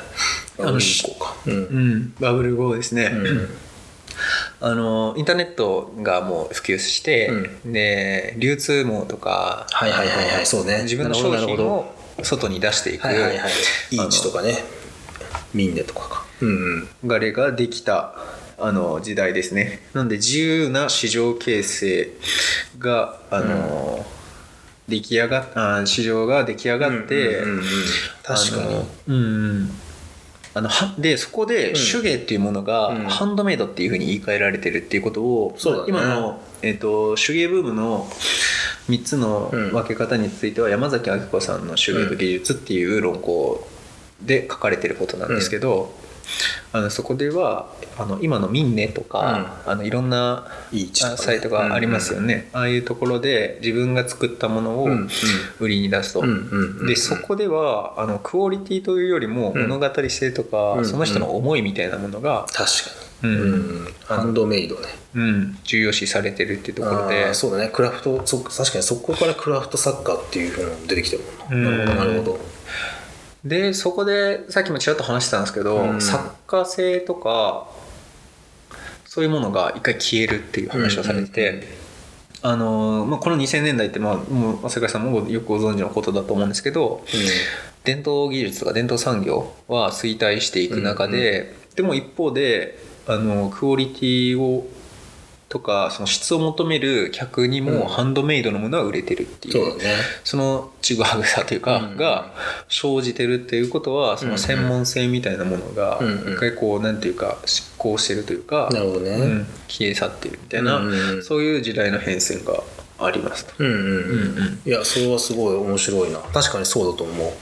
[0.58, 1.36] あのバブル以降か。
[1.46, 1.54] うん。
[1.54, 3.50] うんバブル後ですね、うん。
[4.62, 7.32] あのインターネットがもう普及して、
[7.64, 10.84] で流通網とか、はいはいはいはいそうね。
[10.84, 13.52] 自分の商品を外に出していく、はいはいはい
[13.92, 14.58] イーチとかね。
[15.54, 16.26] ミンネとかか。
[16.42, 17.08] うんうん。
[17.08, 18.16] がれができた
[18.58, 19.82] あの時代ですね。
[19.94, 22.10] なんで自由な市場形成
[22.80, 24.06] があの、
[24.90, 27.64] 出来上がっあ市場が出来上がって、うんうんうんうん
[28.24, 28.64] 確かに。
[28.64, 29.72] あのうんうん。
[30.56, 33.04] あのはでそこで手芸っていうものがうん。
[33.06, 35.86] ハンドメイドっていうふうに言い換えられてるっていうことを、そうだね。
[35.90, 38.10] 今の、えー、と手芸ブームの
[38.90, 39.72] 3つのうん。
[39.72, 43.68] 分け方については山崎明子さんの手芸と技術っていう論考
[44.22, 45.94] で書かれてることなんですけど、
[46.72, 51.14] あのそこではあの今のミンネとか、あのいろんなイーチとかね。
[51.16, 55.10] あサイトがありますよね、ああいうところで自分が作ったものをうんうん。
[55.60, 56.22] 売りに出すと。
[56.22, 59.68] うんうんうんでそこではあのクオリティというよりもうん。
[59.68, 63.30] 物語性とか、うんその人の思いみたいなものが、確かに。
[63.30, 63.42] うん。
[63.42, 63.88] うん。
[64.06, 64.82] ハンドメイドね。
[65.16, 65.58] うん。
[65.64, 67.70] 重要視されてるっていうところあでーそうだね。
[67.74, 71.86] クラフトそ確かにそこからクラフトサッカーっていうのも出てきてるもんな、うん。
[71.86, 72.40] なるほどなるほど
[73.44, 76.02] でそこでさっきもちらっと話してたんですけど、うん。
[76.02, 77.70] 作家性とか
[79.06, 81.64] そういうものが一回消えるっていう話をされてて、うんうん。
[82.42, 87.04] あのまあ、この2000年代って、まあ、もう朝倉さんもよくご存知のことだと思うんですけど
[87.84, 94.68] 伝統技術とか伝統産業は衰退していく中で、でも一方であのクオリティを
[95.50, 97.80] とかその質を求める客にうん。
[97.80, 99.96] もハンドメイドのものは売れてるっていう、そうだね。
[100.24, 101.98] そのちぐはぐさというか、うん。
[101.98, 102.32] が
[102.70, 106.08] 生じてるっていうことはその専門性みたいなものがうん。
[106.08, 106.34] うん。
[106.34, 109.10] 一回こうなんていうか執行してるというか、なるほどね。
[109.12, 109.48] うん。
[109.68, 111.10] 消え去ってるみたいな、うんうん。
[111.16, 112.64] うんそういう時代の変遷が
[113.00, 113.54] ありますと。
[113.58, 113.74] うんうん。
[113.74, 114.62] うん、うんうん。
[114.66, 116.20] いやそれはすごい面白いな。
[116.20, 117.34] 確かにそうだと思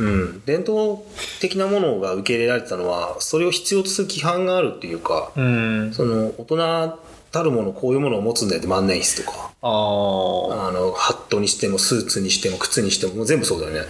[0.00, 0.04] う。
[0.04, 0.42] うん。
[0.44, 1.02] 伝統
[1.40, 6.98] 的なものが受け入れられてたのはそれを必要とする規範があるっていうか、うん、その大人
[7.36, 9.52] たるものこういうものを持つんだよって万年筆とか。
[9.62, 13.80] あのハットにしてもスーツにしても靴にしてももう全部そうだよね。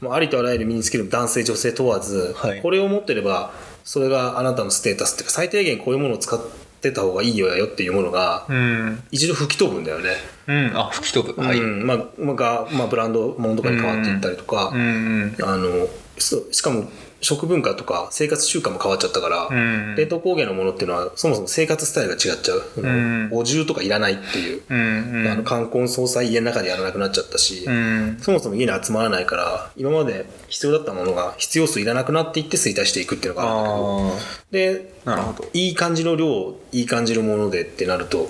[0.00, 2.62] もうありとあらゆる身につける男性女性問わず、はい。
[2.62, 3.52] これを持ってれば
[3.84, 6.40] それがあなたのステータスっていうか最低限こういうものを使っ
[6.80, 10.10] てた方がいいよやよっていうものがうん、一度吹き飛ぶんだよね、
[10.46, 15.34] うん、あ吹き飛ぶ、はい、うんまあまあがまあ、ブランドものとかに変わっていったりとか、うん。
[15.38, 15.44] うん。
[15.44, 15.88] あの
[16.18, 16.88] しかも
[17.26, 19.94] 食文化とか生活習慣も変わっちゃったから、うん。
[19.96, 23.28] 伝統工芸のものっていうのはそもそも生活スタイルが違っちゃう、うん。
[23.32, 25.22] お重とかいらないっていう、うん。
[25.22, 25.28] うん。
[25.28, 28.18] あの冠婚葬祭家の中でやらなくなっちゃったし、うん。
[28.20, 34.14] そもそも家に集まらないから今まで必要だったものが必要数いらなくなっていって衰退していくっていうのがあるんだ
[34.50, 35.48] けどあであなるほど。
[35.52, 38.28] いい感じの量いい感じのものでってなると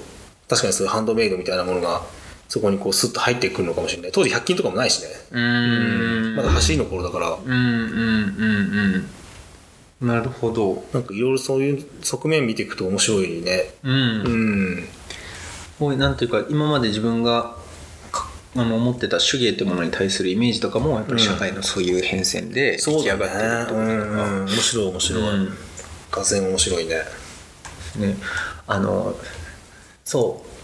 [0.49, 2.03] 確かにそういうハンドメイドみたいなものが
[2.49, 4.13] そこにこうスッと入ってくるのかもしれない。
[4.13, 6.37] 当時100均とかもないしね、うん。
[6.37, 7.31] まだ走りの頃だから。
[7.31, 9.07] うんうんうん
[10.01, 10.09] うん。
[10.09, 10.85] なるほど。
[10.93, 13.71] なんかいろいろそういう側面見ていくと面白いね。
[13.83, 14.89] うん、うん。
[15.79, 17.57] こうなんていうか今まで自分が
[18.13, 24.25] かあの思ってた手芸ってものに対するイメージとかもやっぱり社会のそういう変遷で出来上がってるってことうなんのか。
[24.25, 24.45] うん。
[24.45, 25.53] 面白い面白い、うん。
[26.51, 26.95] 面白いね
[27.97, 28.17] ね。
[28.67, 29.17] あの
[30.05, 30.56] そう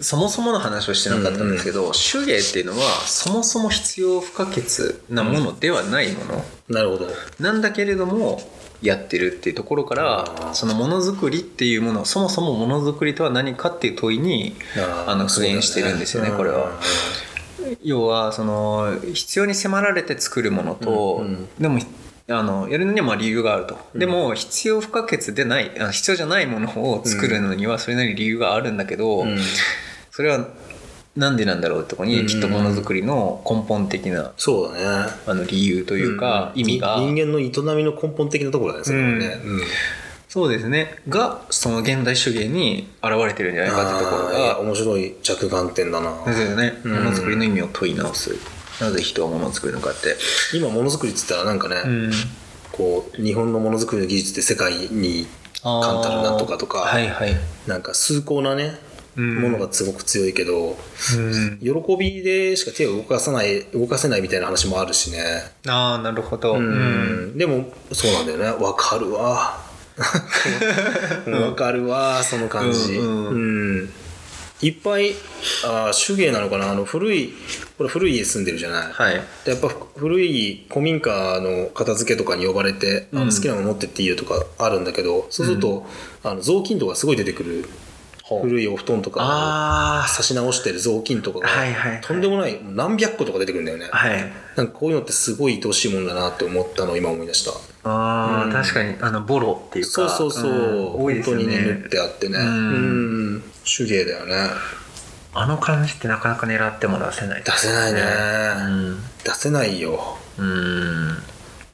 [0.00, 4.62] そもそもの話をしてなかったんですけど、手芸っていうのはそもそも必要不可欠
[5.10, 7.08] なものではないもの、なるほど。
[7.40, 8.40] なんだけれども
[8.80, 14.54] やってるっていうところからそのものづくりっていうものそもそもものづくりとは何かっていう問いに
[15.06, 16.78] あの復元してるんですよねこれは。
[17.82, 21.26] 要はその必要に迫られて作るものと、
[21.58, 21.80] でも
[22.28, 29.38] あのやるのにはまあ理由があると、でも必要不可欠でないあ必要じゃないものを作るのにはそれなりに理由があるんだけど、うん
[30.18, 30.48] それは
[31.14, 35.12] なんでなんだろうってとこにきっとものづくりの根本的なそうだね。
[35.28, 39.60] あの理由というか意味が、人間の営みの根本的なところだねそれはね、うん。
[40.28, 40.96] そうですね。
[41.08, 46.24] がその現代手芸に現れてるんじゃないかってところが面白い着眼点だな。
[46.26, 46.80] ですよね。
[46.82, 46.92] うん。
[46.96, 48.34] ものづくりの意味を問い直す。
[48.80, 50.16] なぜ人はものを作るのかって。
[50.52, 52.12] 今ものづくりって言ったらなんかね、うん。
[52.72, 55.28] こう日本のものづくりの技術って世界に
[55.62, 55.82] あー。
[55.82, 57.36] カンタルなんとかとかはいはい、
[57.68, 58.87] なんか崇高なねうん
[59.20, 60.76] ものがすごく強いけど、
[61.16, 65.18] うん、喜びでしか手を動かさない動かせないみたいな話もあるしね。
[65.66, 68.64] ああなるほど、うん、でもそうなんだよね。
[68.64, 69.58] わかるわ。
[71.26, 72.94] わかるわその感じ。
[72.94, 73.34] うんう
[73.84, 73.90] ん。
[74.60, 75.14] いっぱい
[75.64, 76.70] あー手芸なのかな？
[76.72, 77.32] あの古い
[77.76, 79.14] これ古い家住んでるじゃない、はい。
[79.44, 83.30] でやっぱ古い古民家の片付けとかに呼ばれて、あのうん。
[83.30, 85.86] 好きなもの持ってっていいよとかあるんだけどそうすると、
[86.22, 87.68] あの雑巾とかすごい出てくる
[88.28, 92.00] 古いお布団とかあ差し直してる雑巾とかが、はいはいはい。
[92.02, 94.32] とんでもない何百個とか出てくるんだよね、あはい。
[94.56, 97.52] なんかこういうのってすごい愛おしいもんだなって思ったのを今思い出した。
[97.88, 98.52] ああ、うん。
[98.52, 101.04] 確かにあのボロっていうかそうそうそう、ん。
[101.04, 102.38] 多いですよ本当にねってあってね。
[102.38, 103.42] ううんん。
[103.64, 104.50] 手芸だよね。
[105.34, 107.42] あの感じってなかなか狙っても出せない。
[107.44, 109.02] 出せないね、うん。
[109.24, 110.18] 出せないよ。
[110.38, 111.16] うん。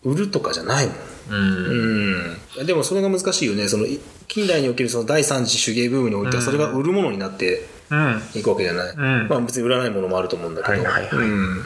[0.04, 0.96] 売るとかじゃないもん
[1.30, 2.36] うん。
[2.58, 3.68] うん、でもそれが難しいよね。
[3.68, 6.46] そのい近代におけるその第三次手芸ブームにおいてはうん。
[6.46, 8.22] それが売るものになってうん。
[8.34, 9.28] いくわけじゃない、うん。
[9.28, 11.28] まあ別に売らないものもあると思うんだけど、はいはいはい。
[11.28, 11.64] うん。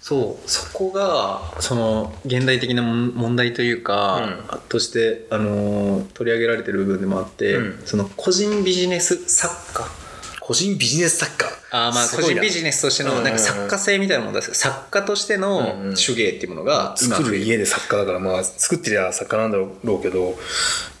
[0.00, 0.50] そう。
[0.50, 7.82] そこがその現代的な問題というか、として、あのー取り上げられてる部分でもあって、うん。
[7.84, 10.07] その個人ビジネス作家
[10.48, 11.46] 個人ビジネス作家。
[11.70, 13.16] あーまあ個人ビジネスとしてうんうん。
[13.18, 14.54] うんのなんか作家性みたいなものです。
[14.54, 15.94] 作家としてうんのうん。
[15.94, 17.36] 手芸っていうものが今作る。
[17.36, 20.38] 家で作家だからまあ作ってりゃ作家なんだろうけど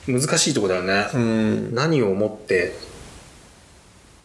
[0.06, 1.74] 難しいとこだよね、うん。
[1.74, 2.74] 何をもって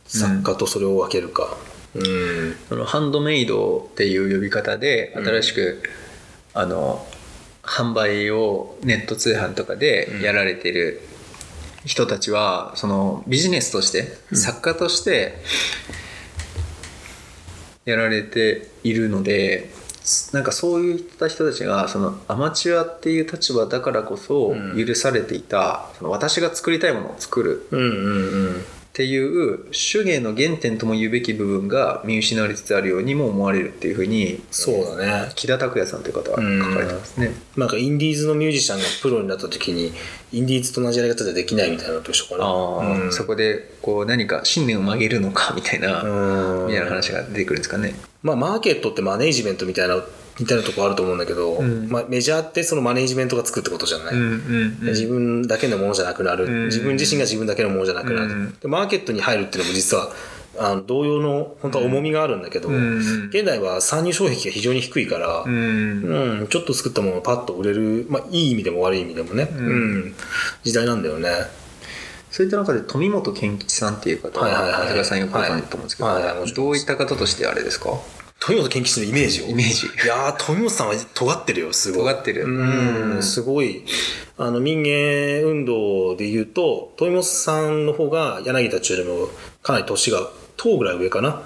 [0.04, 1.56] 作家とそれを分けるか。
[1.96, 2.58] うん。
[2.68, 5.26] そのハンドメイドっていう呼び方でうん。
[5.26, 5.84] 新しく、
[6.54, 7.08] あの
[7.62, 11.00] 販売をネット通販とかでやられてる
[11.86, 14.38] 人たちはそのビジネスとして、うん。
[14.38, 15.36] 作家として
[17.86, 19.70] やられているので
[20.32, 24.86] なんかそういった人たちがそのアマチュアっていう立場だからこそうん。
[24.86, 27.68] 許されていた、その私が作りたいものを作る。
[27.72, 35.32] うんうんうんっていう手芸の原点とも言うべき部分が見失われつつあるようにも思われるっていうふうにそうだね。
[35.34, 37.32] 木田拓哉さんという方は書かれてますね。
[37.58, 39.92] なんかインディーズのミュージシャンがプロになった時に
[40.32, 42.46] インディーズと同じやり方でできないみたいなのと一緒かな。
[42.46, 43.12] あーうん。
[43.12, 46.68] そこでこう何か信念を曲げるのかみたいな、うん。
[46.68, 47.96] みたいな話が出てくるんですかね。
[48.22, 50.04] まあマーケットってマネージメントみたいな
[50.40, 51.90] 似たようなとこあると思うんだけど、うん。
[51.90, 56.66] まあ、メジャーってそのマネージメントがつくってことじゃない、ん自分だけのものじゃなくなる、うん。
[56.66, 58.60] 自分自身が自分だけのものじゃなくなる、うん。
[58.60, 60.10] でマーケットに入るっていうのも実は
[60.58, 63.30] あの同様の本当は重みがあるんだけど、うん。
[63.30, 66.40] 現代は参入障壁が非常に低いから、うん。
[66.40, 69.66] うん、ちょっと作ったものをパッと売れる、まあ、いい意味でも悪い意味でもね、うん。
[69.66, 69.70] う
[70.08, 70.16] ん
[70.64, 71.30] 時代なんだよね。
[72.32, 74.72] そういった中で富本健吉さんっていう方ははいはいはい。
[74.72, 76.66] 長谷川さんよくご存知だと思うんですけど、はいはいもちろん。
[76.66, 77.90] どういった方としてあれですか
[78.46, 79.46] 富本健吉のイメージを。
[79.48, 79.88] イメージ。
[79.88, 82.14] いやー富本さんは尖ってるよすごい。
[82.14, 82.44] 尖ってる。
[82.44, 83.16] うん。
[83.16, 83.24] うん。
[83.24, 83.86] すごい。
[84.38, 89.30] あの民芸運動でいうと富本さんの方が柳田中よりも
[89.62, 90.28] かなり年が
[90.58, 91.42] 10ぐらい上かな。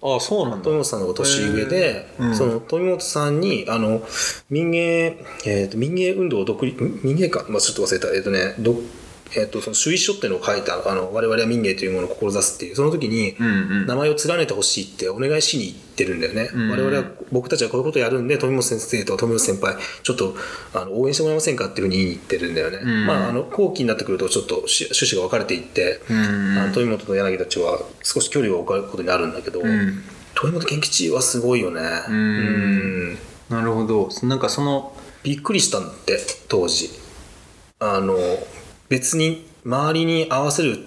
[0.00, 0.64] ああそうなんだ。
[0.64, 2.34] 富本さんの方が年上で、うん。
[2.34, 4.00] その富本さんにあの
[4.48, 8.08] 民芸、えー、と民芸運動を独立ん民芸か、まあ、ちょっと忘れた。
[8.14, 8.76] えっ、とねど
[9.36, 13.50] えー、とその主意書っていうのを書いたあの我々は民芸というものを志すっていうその時に、うんう
[13.84, 13.86] ん。
[13.86, 20.34] 名前を連ねてほしいってお願いしに行ってるんだよね、うん我々は僕たちはこういうことをやるんで富本先生と富本先輩ちょっと
[20.74, 30.02] あの応援してもらえませんかっていうふうに言いに行ってるんだよね、うんまああの後期になってくるとちょっとし趣旨が分かれていって、うんあの富本と柳たちは少し距離を置かれることになるんだけど、うん。
[30.34, 31.80] 富本健吉はすごいよね。
[32.08, 32.14] うん。
[32.14, 32.18] う
[33.12, 33.18] ん。
[33.48, 34.08] なるほど。
[34.26, 36.18] なんかそのびっくりしたんだって
[36.48, 36.90] 当時。
[37.80, 38.16] あの
[38.94, 40.78] 別に周りに合わせる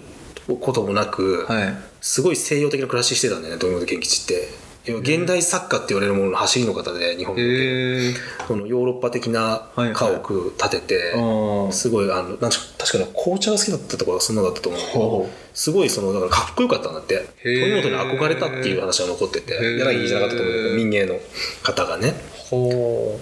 [0.46, 1.74] こともなく、はい。
[2.00, 4.48] すごい西洋的な暮らししてたんだよね富本健吉って。
[4.90, 8.14] 現代作家って言われるものの走りの方で日本におけるへえ
[8.46, 17.28] そのヨーロッパ的なはい家屋を建てて、あすごいあのなんか確かね紅茶が好きだったところがそんなだったと思うけどほすごいそのだからかっこよかったんだって。
[17.44, 21.16] 富本に憧れたっていう話が残ってて柳じゃなかったと思うけど民芸の
[21.62, 22.14] 方がね。
[22.48, 23.20] ほ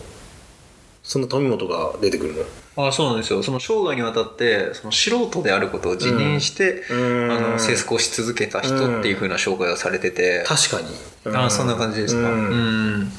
[1.07, 2.35] その富本が出てくる
[2.77, 2.89] の？
[2.89, 3.41] あそうなんですよ。
[3.45, 7.31] その生涯にわたってその素人であることを自認して、うん。
[7.31, 11.37] あの制服をし続けた人っていうふうな紹介をされてて、確かに。
[11.37, 12.29] あそんな感じですか。
[12.29, 13.01] ううん。
[13.03, 13.11] ん、ま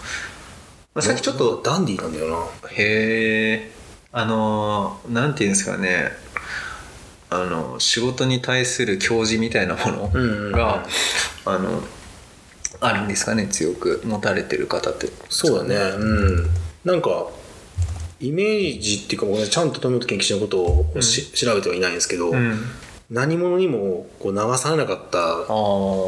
[0.95, 2.37] あ、さっきちょっとダンディーなんだよな。
[2.71, 3.71] へえ
[4.11, 6.11] あのなんていうんですかね。
[7.29, 10.85] あの仕事に対する教示みたいなものうんが、
[11.45, 11.81] あの
[12.81, 13.47] あるんですかね。
[13.47, 15.07] 強く持たれてる方って。
[15.29, 15.75] そうだね。
[15.97, 16.49] うん。
[16.85, 17.29] なんか
[18.19, 22.57] イメージっていうか僕ねちゃんと富本健吉のことをし、調べてはいないんですけど、うん。
[23.09, 25.45] 何者にもこう流されなかった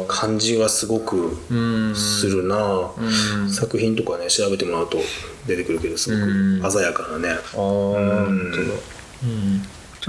[0.06, 1.54] 感じがすごくう
[1.90, 3.06] んするな、う
[3.44, 3.50] ん。
[3.50, 4.98] 作品とかね調べてもらうと
[5.46, 6.60] 出てくるけどすごうん。
[6.60, 7.96] く鮮やかなね、ちょ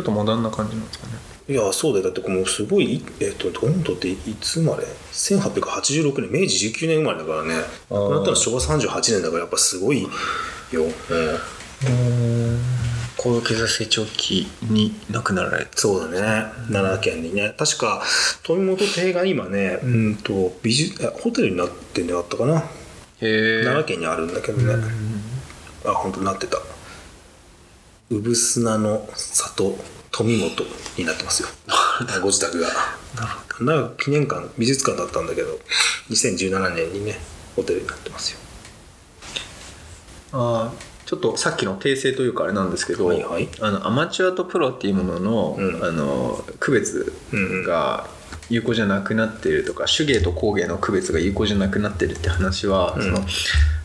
[0.02, 1.14] っとモダンな感じなんですかね。
[1.48, 2.06] いやそうだよ。
[2.06, 7.56] だってもうすごいいえっと富本っていつ生まれ1886年明治19年生まれだからね。
[7.90, 10.10] 亡くなったのは昭和38年だからやっぱすごいよ、
[10.84, 10.92] うん
[13.18, 15.78] 高度経済成長期に亡くなられた。
[15.78, 16.52] そうだね。
[16.72, 17.54] 奈良県にね。
[17.58, 18.02] 確か
[18.44, 22.60] 富本邸が今ねうんと美術あホテルになってんじゃなかったかな。
[22.60, 22.62] へ
[23.22, 23.64] え。
[23.64, 24.74] 奈良県にあるんだけどね。
[25.86, 26.58] あ本当なってた。
[28.10, 29.78] 産砂の里
[30.12, 30.66] 富本
[30.98, 31.50] になってますよ。
[32.22, 32.70] ご自宅が。
[33.60, 35.60] 奈良記念館美術館だったんだけど
[36.10, 37.20] 2017年にね
[37.56, 38.40] ホテルになってますよ。
[40.34, 43.50] あーちょっとさっきの訂正というかあれなんですけど、はいはい。
[43.60, 45.84] あのアマチュアとプロっていうものの,、うん。
[45.84, 47.12] あの区別
[47.68, 48.08] が
[48.50, 53.02] 有効じゃなくなっているとか手芸と工芸の区別が有効じゃなくなってるって話は、うん。
[53.02, 53.20] その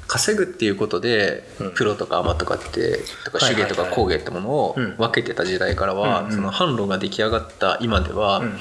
[0.06, 1.74] 稼ぐっていうことで、うん。
[1.74, 4.96] プロとかアマとかってとか手芸とか工芸ってものをうん。
[4.96, 6.32] 分けてた時代からは、うんうん。
[6.32, 8.58] その販路が出来上がった今では、うん。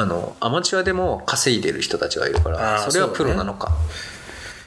[0.00, 3.76] あのアマチュアでも稼いでる人たちがいるからそれはプロなのか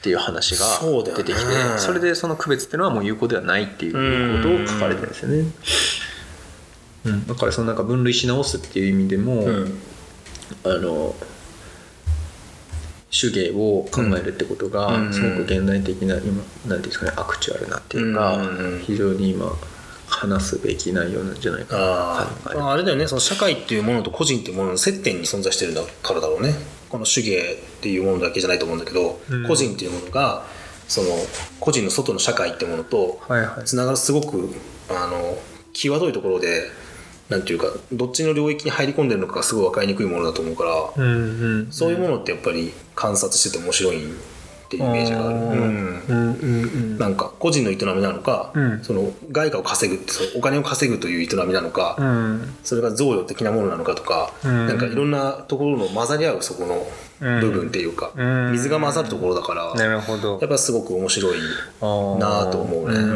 [0.04, 0.66] っていう話が
[1.02, 1.34] 出てきて
[1.78, 5.50] それでその区別っていうのはもう有効ではないっていうことを書かれてるんですよね。
[7.06, 9.80] うん、だからそのなんか分類し直すっていう意味でも、うん。
[10.62, 11.14] あの
[13.10, 15.12] 手芸を考えるってことがうん。
[15.12, 19.50] すごく現代的な今なんていうんですかねアクチュアルなっていうか、うん非常に今
[20.06, 23.06] 話すべき内容なんじゃないかなああれだよね。
[23.06, 26.54] その社会っていうものと個人っていうものの接点に存在してるんだからだろうね
[26.94, 29.48] この手芸っていうものだけじゃないと思うんだけど、うん。
[29.48, 30.44] 個人っていうものが
[30.86, 31.08] その
[31.58, 33.20] 個人の外の社会ってものと
[33.64, 34.54] つながるすごく
[34.88, 35.36] あの
[35.72, 36.70] 際どいところで
[37.28, 43.96] なんていうかどっちの領域に入り込んでるのかがすごい分かりにくいものだと思うから、うんうんそういうものってやっぱり観察してて面白い
[44.74, 46.02] っていうイメージがある、うん。
[46.08, 46.98] うんうんうん。
[46.98, 48.82] なんか個人の営みなのか、うん。
[48.82, 52.54] その外貨を稼ぐってそのお金を稼ぐという営みなのか、うん。
[52.62, 54.66] それが贈与的なものなのかとか、うん。
[54.66, 56.86] なんかいろんなところの混ざり合うそこの
[57.40, 58.52] 部分っていうか、うん。
[58.52, 60.38] 水が混ざるところだから、なるほど。
[60.40, 61.38] やっぱすごく面白い
[62.18, 62.98] なあと思うね。
[62.98, 63.12] んう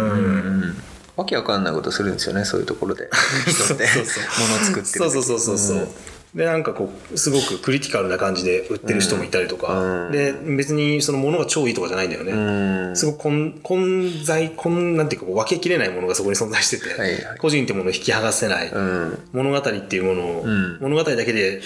[0.66, 0.82] ん
[1.18, 3.10] わけわかんないことするんですよねそういうところで。
[3.44, 3.86] 人って。
[3.88, 5.88] そうそう物を作ってるそうそうそうそうそう、
[6.34, 10.12] でなんかこうすごくクリティカルな感じで売ってる人もいたりとか、うん。
[10.12, 12.96] で別にそのものが超いいとかじゃないんだよね、うん。
[12.96, 17.38] すごく混混在混なんていうかこう分けきれないものがそこに存在してて、はいはい。
[17.38, 19.18] 個人ってものを引き剥がせない、うん。
[19.32, 20.78] 物語っていうものを、うん。
[20.80, 21.62] 物語だけで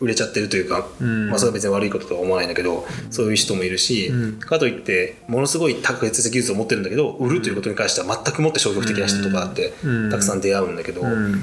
[0.00, 1.28] 売れちゃってるというか、ん。
[1.28, 4.40] まあ、それは別に悪いこととは思わないんだけど、そういう人もいるし、うん。
[4.40, 10.10] かといってものすごい卓越した技術を持ってるんだけど売るということに関しては全くもって消極的な人とかってうん。
[10.10, 11.42] たくさん出会うんだけど、うん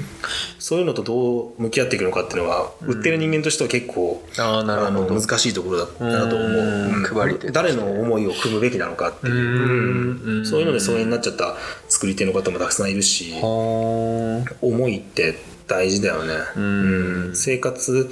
[0.64, 5.20] そういうのとどう向き合っていくのかっていうのは、売ってる人間としては結構ああなるほど。
[5.20, 7.04] 難しいところだなと思う、うんうん。
[7.04, 10.38] 配誰の思いを組むべきなのかっていう、うん。
[10.38, 10.46] うん。
[10.46, 11.54] そういうので疎遠になっちゃった
[11.90, 15.34] 作り手の方もたくさんいるし、は思いって
[15.66, 16.62] 大事だよね、うん。
[16.62, 17.36] うん。
[17.36, 18.08] 生活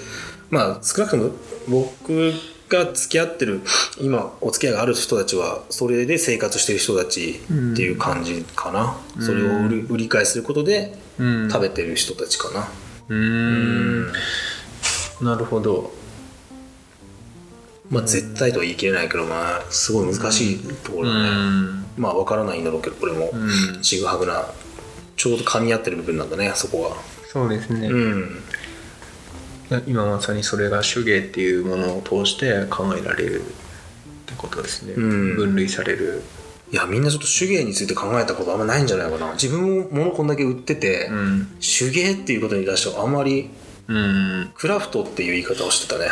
[0.50, 1.30] まあ少なくとも
[1.70, 2.34] 僕
[2.68, 3.62] が付き合ってる
[3.98, 12.68] 今お付き合いがある人たちはそれで生活してる人たちっていう感じかな、それを売り買いすることでうん食べてる人たちかな、
[13.08, 14.12] うーん。
[15.20, 15.92] なるほど。
[17.90, 21.84] まあ絶対とは言い切れないけどまあすごい難しいとこうろだね、ん。
[21.98, 23.82] まあ分からないんだろうけどこれもうん。
[23.82, 24.46] ちぐはぐな
[25.16, 26.96] ちょうど噛み合ってる部分なんだねそこは。
[27.30, 28.42] そうですね、うん。
[29.86, 33.44] 今まさにそれが手芸っていうものを通して考えられるっ
[34.26, 35.36] てことですね、うん。
[35.36, 36.22] 分類される
[36.72, 39.32] いやみんなちょっと手芸について考えたことあんまないんじゃないかな。
[39.34, 41.48] 自分も物こんだけ売ってて、うん。
[41.60, 43.50] 手芸っていうことに関してはあんまり
[43.88, 44.50] うん。
[44.54, 46.06] クラフトっていう言い方をしてたね。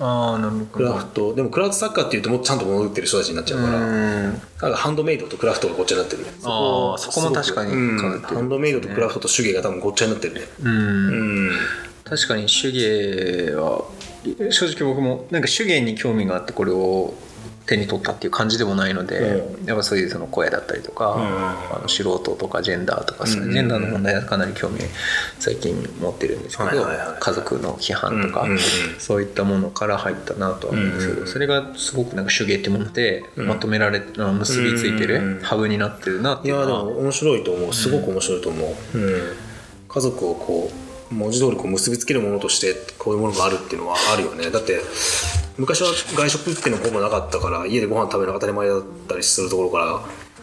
[0.00, 0.64] ああなるほど。
[0.66, 1.34] クラフト。
[1.34, 4.22] でもクラフトサッカーっていうともっとちゃんと物売ってる人たちになっちゃうから、うん。
[4.24, 6.30] なんかハンドメイドとクラフトがごっちゃになってるね。
[6.42, 8.20] あーそこも確かにうん。
[8.20, 10.40] ハンドメイドとクラフトと手芸が多分ごっちゃになってるね。
[10.62, 10.70] うん。
[10.70, 11.50] うん。
[12.02, 13.84] 確かに手芸は
[14.50, 17.14] 正直僕もなんか手芸に興味があってこれを
[17.70, 21.76] 手に取ったっていう感じでもないので、うやっぱそういうその声だったりとか、ん。
[21.76, 23.52] あの素人とかジェンダーとかそういううん。
[23.52, 24.80] ジェンダーの問題はかなり興味
[25.38, 26.84] 最近持ってるんですけど、
[27.20, 28.60] 家族の規範とか、うんうんうん。
[28.98, 33.46] そういったものから入ったなとは思うんですけど、うんうんそれがすごくなんか手芸ってものでうん。
[33.46, 35.38] まとめられ、あの結びついてうんうんうん。
[35.38, 36.80] るハブになってるなっていいうのは。
[36.80, 37.72] やでも面白いと思う。
[37.72, 39.36] すごく面白いと思う、うん。
[39.88, 44.50] 家族をこう文字通りこう結びつけるものとしてこういうものがあるっていうのはあるよね。
[44.50, 44.80] だって
[45.58, 49.84] 昔は外食っていうのもほぼなかったから家でご飯食べるのが当たり前だったりするところから、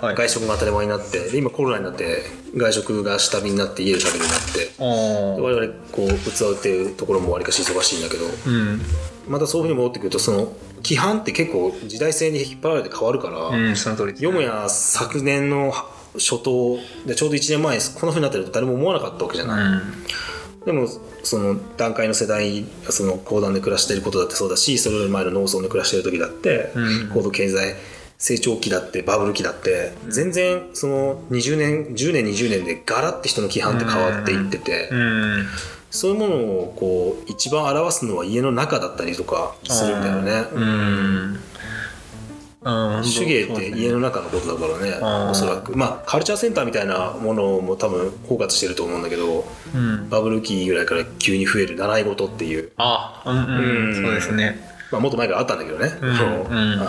[0.08, 0.16] はい。
[0.16, 2.24] 外食が当たり前になってで今コロナになって
[2.56, 8.82] 外食が下火になって家で食べるようになってあ我々こう器を売ってるところもわりかし忙しいんだけどーうん
[9.28, 10.54] またそういうふうに戻ってくるとその
[10.84, 15.74] 規範って結構時代性に引っ張られて変わるから、うんその通りよもや昨年の
[16.14, 19.82] 初頭でちょうど1年前こんなふうになってると誰も思わなかったわけじゃない、うん
[20.68, 20.86] でも
[21.24, 27.10] その段階の世代その高段で暮らしていることだってそうだしそれより前の農村で暮らしている時だって、うん。
[27.14, 27.76] 高度経済
[28.18, 35.46] 成長期だってバブル期だって全然その20年10年20年でガラッて人の規範って変わっていってて、うん。
[35.90, 40.50] そういうものをこう一番表すのは家の中だったりとかするんだよね。
[40.52, 41.40] うん。
[41.40, 41.40] あ
[43.04, 45.78] 手芸って家の中のことだからねあーおそらく。
[45.78, 49.46] まあカルチャーセンターみたいなものも多分包括してると思うんだけど
[49.76, 50.10] うん。
[50.10, 53.96] バブル期ぐらいから急に増える習い事っていう、あうんうん、うん。
[53.96, 54.60] そうですね。
[54.92, 56.16] まあ、もっと前からあったんだけどね、うんあ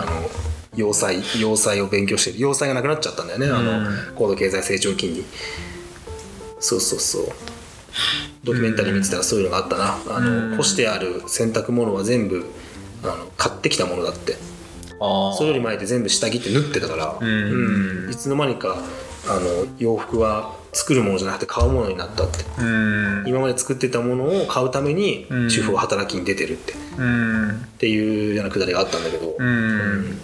[0.05, 0.29] の
[0.75, 2.39] 要塞要塞を勉強してる。
[2.39, 5.25] 要塞がなくなっちゃったんだよね、あのうん高度経済成長期に。
[6.59, 7.23] そうそうそう。
[8.43, 9.97] ドキュメンタリー見てたらそういうのがあったな。
[10.15, 10.57] あの、うん。
[10.57, 12.45] 干してある洗濯物は全部
[13.03, 14.33] あの買ってきたものだって。
[14.33, 14.58] あ
[14.99, 17.27] それより前で全部下着って縫ってたから、うん。
[18.05, 18.11] うん。
[18.11, 18.77] いつの間にか
[19.27, 22.43] あの洋服は作るものじゃなくて買うものになったって。
[22.59, 23.23] うん。
[23.27, 25.49] 今まで作ってたものを買うためにうん。
[25.49, 27.65] 主婦は働きに出てるって,、っうん。
[27.77, 30.19] ていうようなくだりがあったんだけど、うん。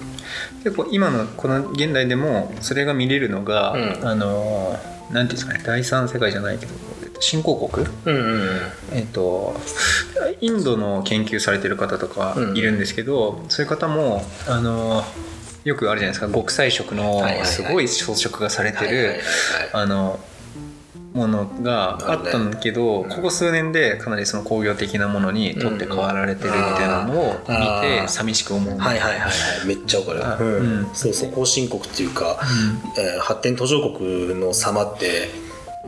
[0.63, 4.07] 結構今のこの現代でもそれが見れるのが、うん。
[4.07, 4.79] あの
[5.11, 6.71] なんていうんですかね第三世界じゃないけど
[7.19, 7.87] 新興国？
[8.05, 8.59] うんうんうん。
[8.93, 9.55] えっと
[10.41, 15.03] インドの研究されてる方とかいるんですけど、そういう方もあの
[15.63, 16.33] よくあるじゃないですか。
[16.33, 19.15] 極彩色のすごい装飾がされてる
[19.73, 20.19] あの
[21.13, 23.09] ものがあったんだけど、うん。
[23.09, 28.77] ここ数年でかなりその工業的なものに取って代わられてるみたいなのを見て寂しく思う。
[28.77, 29.31] はいはいはいはい。
[29.65, 30.47] めっちゃわかる、あうん。
[30.47, 30.89] うん。
[30.93, 31.31] そうそう。
[31.31, 32.37] 後進国っていうか、
[32.97, 33.01] うん。
[33.01, 35.29] えー発展途上国の様って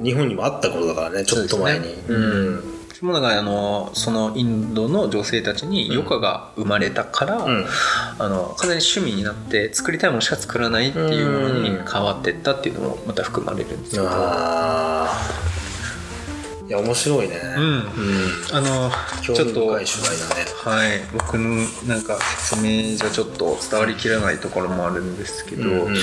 [0.01, 1.85] 日本にもあったことだからねちょっと前に。
[1.87, 2.73] ねうん。
[3.01, 7.65] もうだからあのそのインドの女性たちに余暇が生まれたから、うん。
[8.17, 14.07] あの完全に趣味になって作りたいものしか作らないっていうものに変わってったっていうのもまた含まれるんですけど、い
[16.69, 17.39] や面白いね。
[17.55, 17.63] うん。
[17.63, 17.83] うん。
[18.51, 18.91] あの
[19.21, 20.45] 興ちょっと味深い取材だね。
[20.63, 20.99] はい。
[21.13, 25.93] 僕のなんか説明じゃちょっと伝わりきらないところもあるんですけど、うんうん。
[25.93, 25.99] で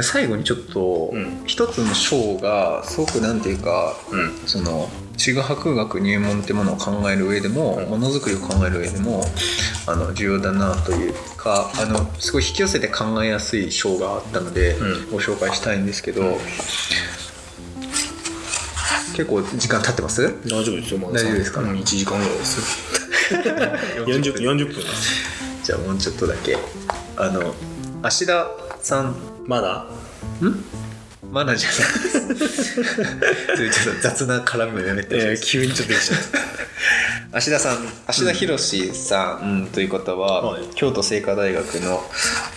[0.00, 1.42] 最後にちょっとうん。
[1.46, 4.32] 一つの章がすごくなんていうかうん。
[4.46, 4.88] その
[5.18, 7.88] 地画博学入門ってものを考える上でもうん。
[7.90, 9.22] ものづくりを考える上でも
[9.86, 15.10] あの重要だなというかあのすごい引き寄せて考えやすい章があったので、うん。
[15.10, 16.36] ご紹介したいんですけど、うん
[19.14, 20.22] 結構時間経ってます？
[20.48, 21.14] 大丈夫ですよまだ。
[21.14, 21.60] 大丈夫ですか？
[21.60, 22.60] うん1時間ぐらいです。
[23.98, 24.42] よ40分。
[24.56, 24.84] 40分
[25.62, 26.56] じゃあもうちょっとだけ。
[27.18, 27.54] あの
[28.02, 28.46] 芦田
[28.82, 29.14] さん
[29.46, 29.86] まだ？
[30.40, 30.64] ん？
[31.32, 31.78] まだじゃない。
[32.36, 35.14] そ れちょっと雑な絡みもやめて。
[35.14, 36.18] ほしいです急にちょっとできちゃっ
[37.32, 40.62] 芦田さん芦田博さんという方は、はい。
[40.74, 42.04] 京都精華大学の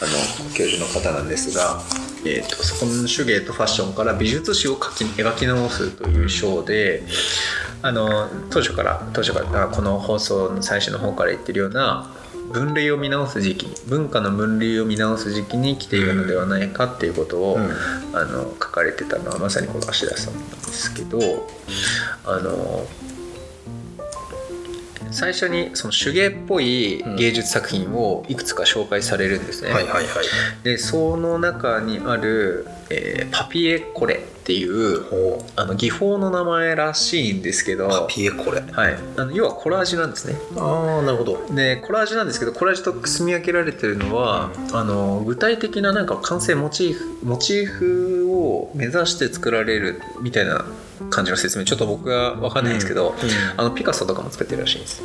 [0.01, 1.81] あの教授の方なんですが、
[2.25, 7.03] えー、とそこの手芸とファッションから美術史を描き描き直すという章で
[7.81, 12.09] あの当初から当初からあこの放送の最初の方から言ってるような
[12.51, 17.71] 分類を見直す時期に文化の分類を見直す時期に来ているのではないかっていうことを、うん。
[18.15, 21.19] あの書かれてたのはまさにこの芦田さんなんですけど
[22.23, 22.85] あの
[25.11, 29.71] 最初にその手芸っぽい芸術作品をいくつか紹介されるんですね。
[30.63, 35.51] でその中にある、えーパピエコレっていうほう。
[35.55, 40.35] あの技法の名前らしいんですけど、パピエこれはい、あの要はコラージュなんですね。
[40.55, 41.47] ああなるほど。
[41.55, 50.63] でコラージュなんですけどコラージュと住み分けられてるのは、あの具体的ななんか完成モチーフモチーフを目指して作られるみたいな
[51.09, 51.65] 感じの説明。
[51.65, 53.15] ちょっと僕は分かんないんですけど、
[53.57, 55.01] あのピカソとかも作ってるらしいんです。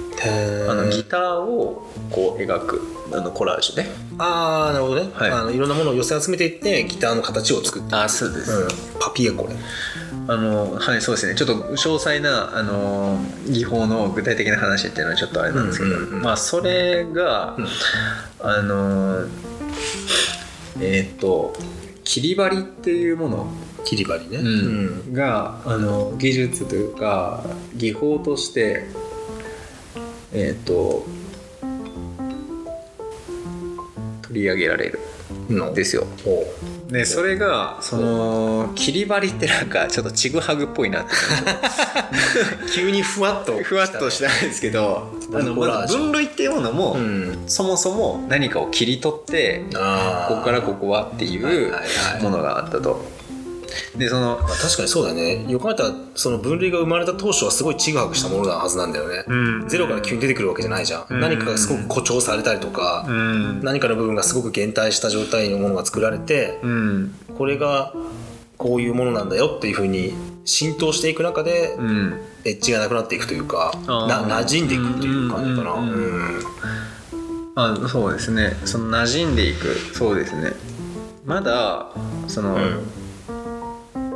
[0.69, 2.83] あのギーターをこう描く
[3.13, 3.89] あのコラージュね。
[4.19, 5.31] あーなるほどね、はい。
[5.31, 8.69] あのいろんなものを寄せ集めていってギターの形を作ってあそうです、うん、
[9.11, 9.55] パピエこれ
[10.29, 11.35] あのはいそうですね。
[11.35, 17.67] ちょっと詳細なあの技法の具体的な話っていうのはちょっとあれなんですけど、うんうんうんまあそれが、うん。
[18.39, 19.27] あの
[20.81, 21.55] えーっと
[22.05, 23.53] 切り張りっていうもの？
[23.85, 25.13] 切り張りね、うん。
[25.13, 27.45] があの技術というか
[27.75, 28.85] 技法として
[30.33, 31.05] えーっと
[34.23, 35.01] 取り上げられる。
[35.03, 35.10] うん
[35.49, 35.71] の。
[35.71, 36.07] んですよ。
[37.05, 41.11] それがその切り張りってなんかちょっとちぐはぐっぽいなって。
[41.11, 47.45] う 急にふわっとふわっとしたんですけどあのまず分類っていうものも、うん。
[47.47, 53.20] そもそも何かを切り取ってここからここはっていはいうものがあったと。
[53.97, 55.45] でそのまあ、確かにそうだね。
[55.49, 59.69] よく考えたらその分類が生まれた当初はすごいちぐはぐしたものなはずなんだよね、うん。
[59.69, 61.21] ゼロから急に出てくるわけじゃないじゃん、うん。
[61.21, 63.61] 何かがすごく誇張されたりとか、うん。
[63.63, 67.15] 何かの部分がすごく減退した状態のものが作られて、うん。
[67.37, 67.93] これが
[68.57, 70.15] こういうものなんだよっていうふうに
[70.45, 72.21] 浸透していく中で、うん。
[72.45, 75.73] エッジがなくなっていくというかな馴染んでいくっていう感じかな。
[75.73, 77.85] うんうんうんうん。
[77.85, 78.57] あそうですね。
[78.65, 79.75] その馴染んでいく。
[79.93, 80.53] そうですね。
[81.27, 81.91] まだ
[82.29, 82.57] その、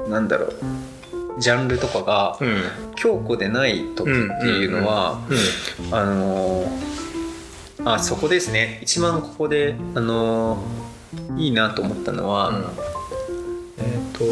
[0.09, 0.53] なんだろう。
[1.39, 2.63] ジャンルとかがうん
[2.95, 5.95] 強固でない時っていうのは、うん。
[5.95, 6.95] あのー
[7.87, 8.79] あそこですね。
[8.83, 12.53] 一番ここであのーいいなと思ったのは、
[13.79, 14.25] えっ、と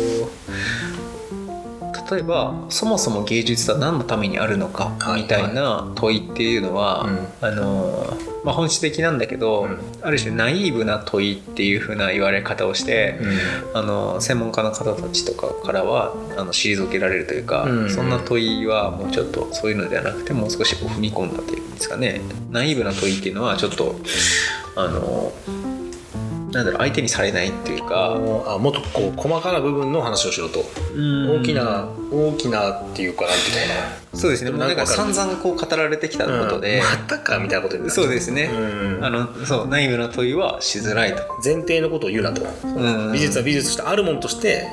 [2.13, 5.23] 例えばそもそも芸術は何のためにあるのかはい。
[5.23, 7.49] みたいな問いっていうのは、うん。
[7.49, 9.79] あのーまあ、本質的なんだけど、うん。
[10.03, 13.19] ある種ナイーブな問いっていう風な言われ方をして、
[13.73, 13.79] うん。
[13.79, 17.91] あの専門家の方たちとかからはあの退けられるというか、うん。
[17.91, 22.21] そんな問いはもうちょっとそういうのではなくてもう少し踏み込んだというんですかね。
[22.51, 23.97] ナイーブな問いっていうのはちょっと
[24.77, 25.33] あの
[26.53, 28.15] なんだろう相手にされないっていうか
[28.47, 30.61] あもっとこう細かな部分の話をしろと。
[30.95, 34.51] 大きな大きなっていうかなんていうのかそうですね。
[34.51, 36.85] なんか散々こう語られてきたなことで、うん。
[36.85, 37.91] またかみたいなことになる。
[37.91, 39.05] そうですね、うん。
[39.05, 41.23] あのそうナイーブな問いはしづらいと。
[41.43, 42.43] 前提のことを言うなと。
[42.43, 43.13] うん。
[43.13, 44.69] 美術は美術としてあるものとして。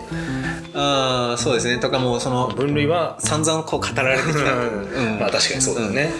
[0.74, 1.80] ああそうですね。
[1.80, 5.20] とかもうその分類は散々こう語られてきた、うん。
[5.20, 6.12] まあ確かにそうだよね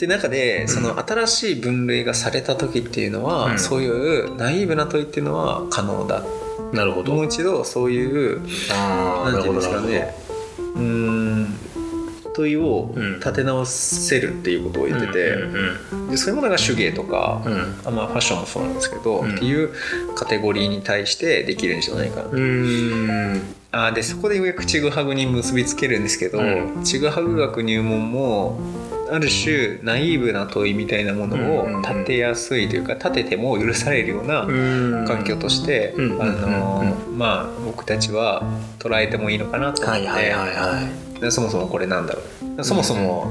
[0.00, 3.58] って中でその新しい分類がされた時っていうのは、うん。
[3.58, 6.20] そういうナイーブな問いっていうのは可能だ。
[6.20, 6.40] うん
[6.72, 7.12] なるほど。
[7.12, 8.40] もう一度そういう
[8.70, 10.14] ああなていうんですかね。
[10.76, 11.58] うーん
[12.32, 13.16] 問いをうん。
[13.18, 15.30] 立て直せるっていうことを言ってて、
[15.92, 17.74] うんでそういうものが手芸とか、うん。
[17.84, 19.34] あまあ、ファッションもそうなんですけど、うん。
[19.34, 19.70] っていう
[20.14, 22.28] カテゴリーに対してできるんじゃないかな、
[23.72, 26.84] あーでそこでようやくちぐはぐに結びつけるんですけど、うん。
[26.84, 28.60] ちぐはぐ学入門も
[29.10, 35.04] ある種ナイーブな問いみたいなものを立てやすいというか立てても許されるようなうん。
[35.06, 36.22] 環境として、うん。
[36.22, 38.42] あのーまあ僕たちは
[38.78, 39.96] 捉えてもいいのかなと思っ
[41.20, 42.22] て、そもそもこれなんだろ
[42.58, 42.64] う。
[42.64, 43.30] そもそも、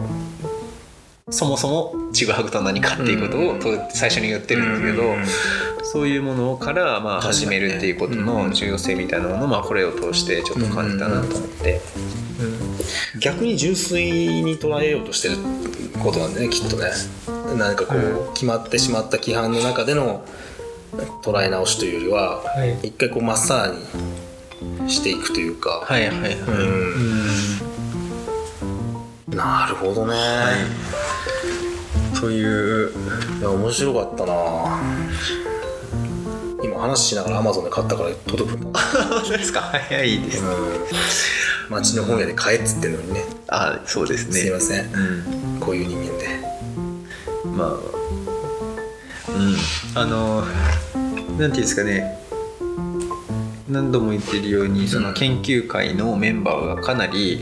[1.30, 5.23] そもそもちぐはぐとは何かっていうことをと最初に言ってるんですけど、うん
[5.91, 11.82] そういうものからまあ始めるっていうことの重要性みたいなものをまあこれを通してちょっと感じたなと思って。
[13.19, 15.38] 逆に純粋に捉えようとしてる
[16.03, 16.91] ことなんだねきっとね。
[17.57, 20.23] なんかこう、決まってしまった規範の中での
[21.23, 22.88] 捉え直しというよりは、はい。
[22.88, 23.73] 一回こうまっさら
[24.84, 26.34] にしていくというか、はいはいはい。
[26.36, 26.51] う
[29.36, 29.36] ん。
[29.36, 30.15] なるほどね、
[32.19, 32.91] という
[33.39, 34.34] いや面白かったな。
[34.34, 35.49] 今
[36.80, 38.57] 話しながらアマゾンで買ったから届く。
[38.57, 38.80] んだ
[39.38, 39.61] ですか。
[39.61, 40.43] 早いです。
[40.43, 40.53] うん。
[41.69, 43.23] 町の本屋で買えっつってんのにね。
[43.47, 44.34] あそうですね。
[44.34, 44.86] すいません。
[44.93, 45.59] うん。
[45.59, 46.27] こういう人間で。
[47.45, 47.69] まあ
[49.32, 49.55] うん。
[49.95, 52.19] あのなんていうんですかね。
[53.69, 57.39] 何度も言ってるようにその研究会のメンバーがかなり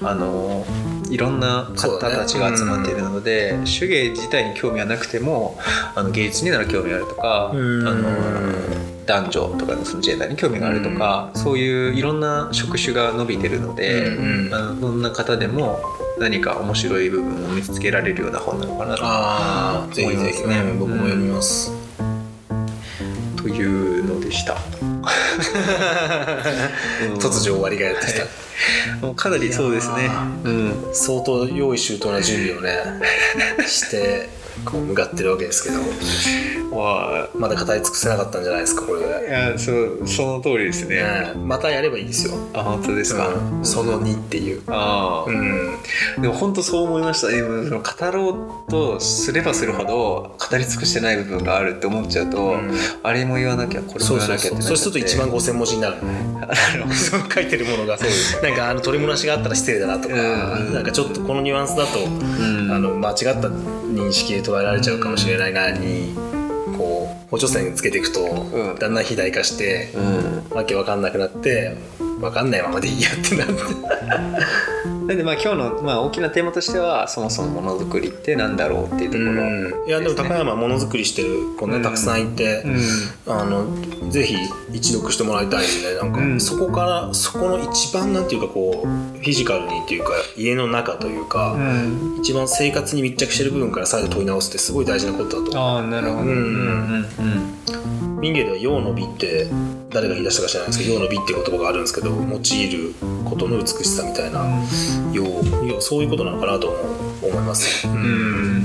[0.00, 0.64] あの
[1.10, 5.58] いろんな方たちが集まっているので、手芸自体に興味はなくても
[5.94, 7.88] あの芸術になら興味があるとか、うん。
[7.88, 8.10] あの
[9.06, 14.54] 男女とかのそのジェンダーに興味があるとか、そういういろんな職種が伸びてるので、うんうん。
[14.54, 15.78] あのどんな方でも
[16.18, 21.70] 何か面白い部分を見つけられるような本なのかなとああぜひぜひね、僕も読みます、
[23.36, 24.56] というのでした。
[27.18, 28.26] 突如終わりがやってきた、
[29.06, 30.10] もうかなりそうですね。
[30.44, 30.74] うん。
[30.92, 32.70] 相当用意周到な準備をね
[33.66, 34.28] して
[34.64, 40.96] こう向かってるわけですけどわまだ語り尽くせなかったんじゃないですかこれあ、いや、そう、その通りですね。
[40.96, 43.28] ねまたやればいいですよ、あ、本当ですか？
[43.28, 44.62] うんその2っていう。
[44.68, 46.22] ああ、うん。
[46.22, 47.28] でも本当そう思いました。
[47.28, 52.72] でもその語ろうとすればするほど語り尽くしてない部分があるって思っちゃうと、うん。
[53.02, 54.62] あれも言わなきゃこれもそう言わそうなきゃって。
[54.62, 55.96] そうそうすると1万5000文字になる。
[56.02, 57.98] なるほどその書いてるものが
[58.42, 60.74] なんかあの取り漏らしがあったら失礼だなとか、うん。
[60.74, 62.70] なんかちょっとこのニュアンスだと、ん。
[62.70, 66.14] あの間違った認識で捉えられちゃうかもしれないなに
[66.78, 68.20] こう補助線つけていくと、
[68.74, 70.56] んだんだん肥大化して、うん。
[70.56, 71.76] わけわかんなくなって
[72.20, 73.52] わかんないままでいいやってなって。
[75.06, 79.88] なんでまあ今日のまあ大きなテーマとしてはそもそもものづくりってなんだろうっていうところ、うん。
[79.88, 81.82] いやでも高山はものづくりしてる子ね、うん。
[81.82, 82.64] たくさんいて、
[83.26, 84.34] あのぜひ
[84.72, 86.40] 一読してもらいたいですねなんか、うん。
[86.40, 92.16] そこからそこの一番なんていうかこうフィジカルにっていうか家の中というか、うん。
[92.18, 95.54] 一番生活に密着してる部分から再度問い直すってすごい大事なことだと思う。
[95.54, 96.22] ああなるほど。
[96.22, 96.32] うんう
[98.02, 99.46] ん民芸では「陽の美」って
[99.90, 102.94] 誰が言い出したか知らないんですけど「陽の美」って言葉があるんですけど用いる
[103.24, 104.46] ことの美しさみたいな
[105.12, 105.24] 「陽」
[105.66, 106.68] 陽そういうことなのかなと
[107.22, 107.94] 思います、うん。
[107.94, 108.56] うん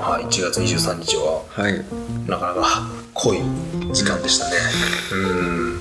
[0.00, 1.84] はい、1月23日ははい。
[2.28, 3.40] なかなか濃い
[3.92, 4.56] 時間でしたね。
[5.12, 5.80] うん。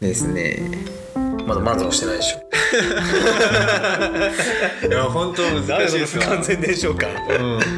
[0.00, 0.99] ですね
[1.50, 2.38] まだ満足してないでしょ。
[4.86, 7.10] いや本当難しいですわ完全伝承感。
[7.10, 7.14] う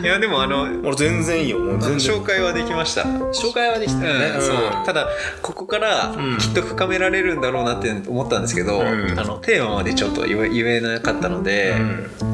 [0.00, 0.04] ん。
[0.04, 1.58] いやでもあの俺全然いいよ。
[1.58, 2.16] もう全然。
[2.16, 3.00] 紹介はできました。
[3.02, 4.56] 紹介はできたよね、うんそう。
[4.84, 5.08] ただ
[5.40, 6.36] ここからん。
[6.38, 9.18] きっと深められるんだろうなって思ったんですけど、ん。
[9.18, 11.74] あのテーマまでちょっと言え言えなかったので、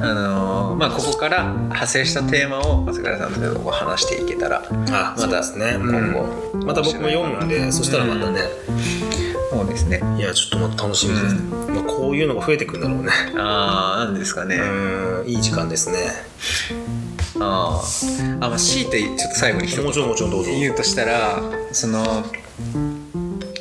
[0.00, 5.78] あのまあ、ここから派生したテーマを朝倉さんと話していけたらあまた今
[6.12, 6.64] 後、うん。
[6.66, 8.40] また僕も読むんでそしたらまたね、
[9.50, 10.00] そうですね。
[10.18, 13.10] いやちょっとまた楽しみです、まあ、こういうのが増えてくるんだろうね。
[13.40, 15.96] ああなんですかね、うんいい時間ですね。
[17.40, 18.44] あー。
[18.44, 20.50] あまあ強いてちょっと最後にもちろんもちろんどうぞ。
[20.50, 21.40] 言うとしたら
[21.72, 22.24] その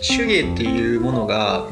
[0.01, 1.67] 手芸っていうものが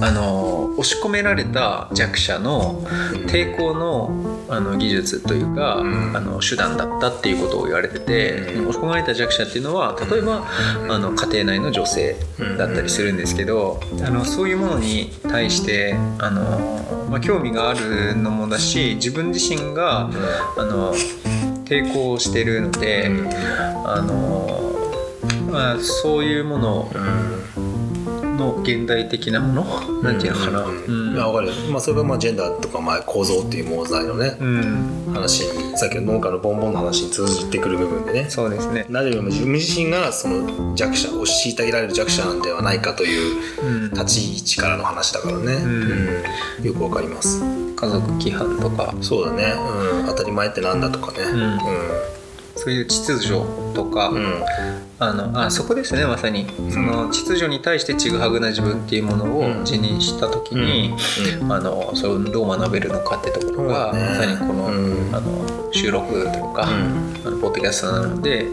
[0.00, 2.82] あの押し込められた弱者の
[3.28, 6.16] 抵抗のあの技術というか、ん。
[6.16, 8.68] あの手段だったっていうことを言われてて、うん。
[8.68, 10.46] 押し込まれた弱者っていうのは例えば、
[10.88, 12.16] あの家庭内の女性
[12.56, 20.10] だったりするんですけど、あのそういうものに対してあの、まあ、興味があるのもだし自分自身が
[20.56, 20.94] あの
[21.64, 23.10] 抵抗してるので、
[23.84, 24.76] あの
[25.50, 26.90] まあ、そういうもの
[28.36, 30.84] の現代的なもの、なんていうのかな、うん。
[31.08, 31.14] うん。
[31.14, 35.12] いやわかるまあそれがまあジェンダーとかまあ構造っていう問題のね、うん。
[35.12, 38.30] 話にさっきの農家のボンボンの話に通じてくる部分でね。
[38.30, 38.86] そうですね。
[38.88, 43.90] なぜよりも自分自身がその弱者を虐げられる弱者なんではないかといううん。
[43.90, 45.64] 立ち位置からの話だからね、ん。
[45.64, 46.64] うん。
[46.64, 47.40] よくわかります。
[47.76, 48.94] 家族規範とか。
[49.02, 49.54] そうだね、
[50.00, 51.24] うん、当たり前ってなんだとかね。
[51.24, 51.58] ん
[52.56, 53.40] そういう秩序
[53.74, 54.42] とか、うん、うん
[54.98, 56.46] あのあそこですねまさに。
[56.70, 59.60] その秩序に対してちぐはぐな自分っていうものをうん。
[59.60, 60.94] 自認した時に、
[61.50, 65.14] あのそれをどう学べるのかってところが、まさにこの,、うん。
[65.14, 68.46] あの収録というか、うあのポッドキャストなので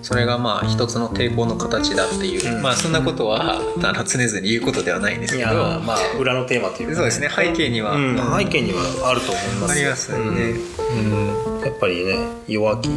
[0.00, 2.62] それがまあ一つの抵抗の形だっていう、うん。
[2.62, 9.72] まあそんなことはあの常々言うことではないんですけどまあ裏のテーマっていうかそうですね背景には、うん、背景にはあると思います。
[9.72, 10.54] ありますよね。
[10.94, 11.60] うん。
[11.60, 12.16] やっぱりね
[12.48, 12.88] 弱き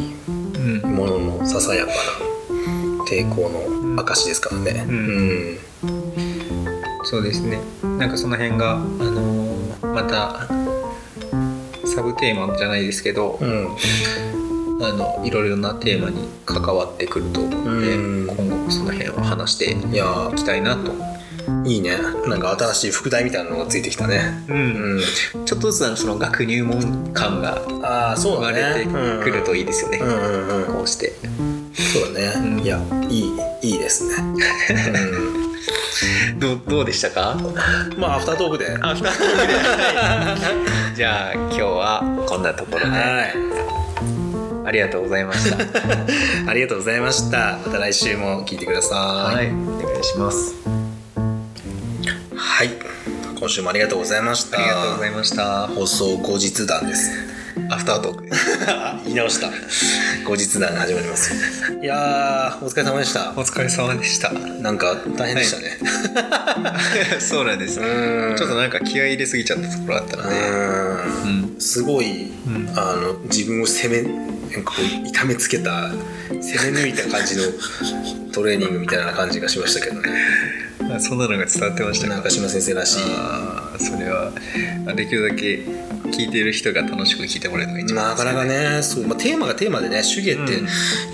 [0.58, 0.80] うん。
[0.82, 1.94] うん者のささやかな
[3.10, 4.84] 抵抗の証ですからね。
[4.86, 4.96] うん。
[4.96, 5.58] うん。
[7.04, 7.58] そうですね。
[7.82, 9.58] なんかその辺が、あのー
[9.94, 10.46] また
[11.86, 13.68] サブテーマじゃないですけど、うん。
[14.80, 18.26] あのいろいろなテーマに関わってくると思うので、うん。
[18.26, 20.92] 今後もその辺は話していやーいきたいなと、
[21.64, 21.98] いいね。
[22.26, 24.44] なんか新しい副題みたいなのがついてきたね。
[24.48, 25.00] うん。
[25.44, 28.86] ちょっとずつその学入門感がああそう生まれて
[29.24, 30.08] くるといいですよね、うん。
[30.08, 31.12] うんうんこうして。
[31.74, 32.60] そうだね、うん。
[32.60, 33.32] いやいい
[33.62, 34.14] いいですね、
[36.38, 37.32] どうどうでしたか？
[37.32, 38.76] うん、まあアフタートークで。
[38.80, 39.54] あ二つ目で。
[39.54, 40.36] は
[40.92, 40.96] い。
[40.96, 42.86] じゃあ今日はこんなところで。
[42.86, 43.34] はい。
[44.66, 45.56] ありがとうございました。
[46.46, 47.58] ありがとうございました。
[47.64, 49.50] また来週も聞いてくださはい。
[49.50, 50.54] お願いします。
[50.68, 50.77] はい
[53.38, 54.58] 今週もありがとうございました。
[54.58, 55.68] ありがとうございました。
[55.68, 57.12] 放送後日談です。
[57.70, 58.24] アフタートーク。
[59.04, 59.48] 言い直した。
[60.26, 61.32] 後日談が始まります。
[61.80, 63.32] いやーお疲れ様でした。
[63.36, 64.32] お疲れ様でした。
[64.32, 65.78] なんか大変でしたね、
[67.20, 70.36] そうなんですちょっとなんか気合い入れすぎちゃったところあったので。
[70.36, 71.56] ううん。
[71.58, 72.72] んすごい、ん。
[72.74, 75.92] あの自分を攻めなんかこう痛めつけた
[76.30, 77.42] 攻め抜いた感じの
[78.32, 80.08] トレーニングみたいな感じがしましたけどね。
[80.08, 80.12] あ
[81.00, 82.16] そんなのが伝わってましたか？
[82.16, 83.00] 中島先生らしい。
[83.78, 84.32] それは
[84.86, 85.58] あできるだけ
[86.10, 90.52] 聞いている人が楽しく聞いてもらえるのが一番なかなかねそう、まあ、テーマがテーマでね手芸って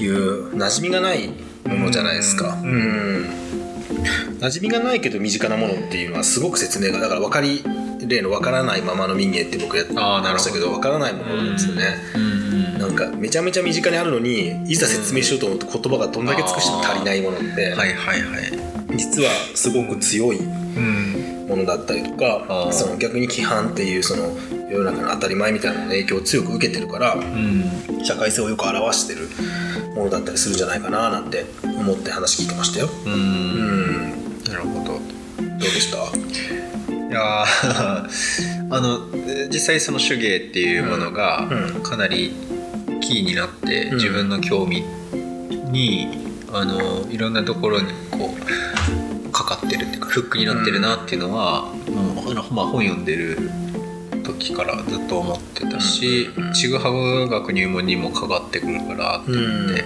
[0.02, 1.28] いう馴染みがない
[1.66, 3.26] ものじゃないですか、ううんん。
[4.40, 7.62] 馴染みがないけど身近なものっていうのはすごく説明がだから分かり
[8.06, 12.34] 例の分からないままの民芸って僕やってましたけど分からないものなんですよね、うん
[12.74, 18.63] なんかめちゃめちゃ身近にあるのにいざ説明しようと思うと言葉がどんだけ尽くしても足りないものって、はいはいはい
[18.96, 20.44] 実はすごく強いう
[20.80, 21.46] ん。
[21.48, 22.72] ものだったりとかあー。
[22.72, 24.34] その逆に規範っていうその
[24.70, 28.04] 世の中の当たり前みたいなのの影響を強く受けてるからうん。
[28.04, 29.28] 社会性をよく表してる
[29.94, 32.88] ものだったりするんじゃないかななんて思って話聞いてましたよ。
[33.06, 33.14] ううん。
[33.16, 34.10] ん
[34.44, 34.92] なるほど。
[34.94, 34.96] ど
[35.56, 35.98] うでした？
[35.98, 38.08] いやー
[38.70, 39.00] あの
[39.52, 41.82] 実際その手芸っていうものがうん。
[41.82, 42.32] かなり
[43.00, 43.94] キーになってうん。
[43.96, 44.82] 自分の興味
[45.70, 46.23] に
[46.54, 48.32] あのいろんなところにこ
[49.26, 53.50] うかかってるっていうかフックになってるなっていうのは、もうあのまあ、本読んでる
[54.22, 56.52] 時からずっと思ってたしうん。
[56.52, 59.84] ちぐはぐ学入門にもかかってくるからって思って、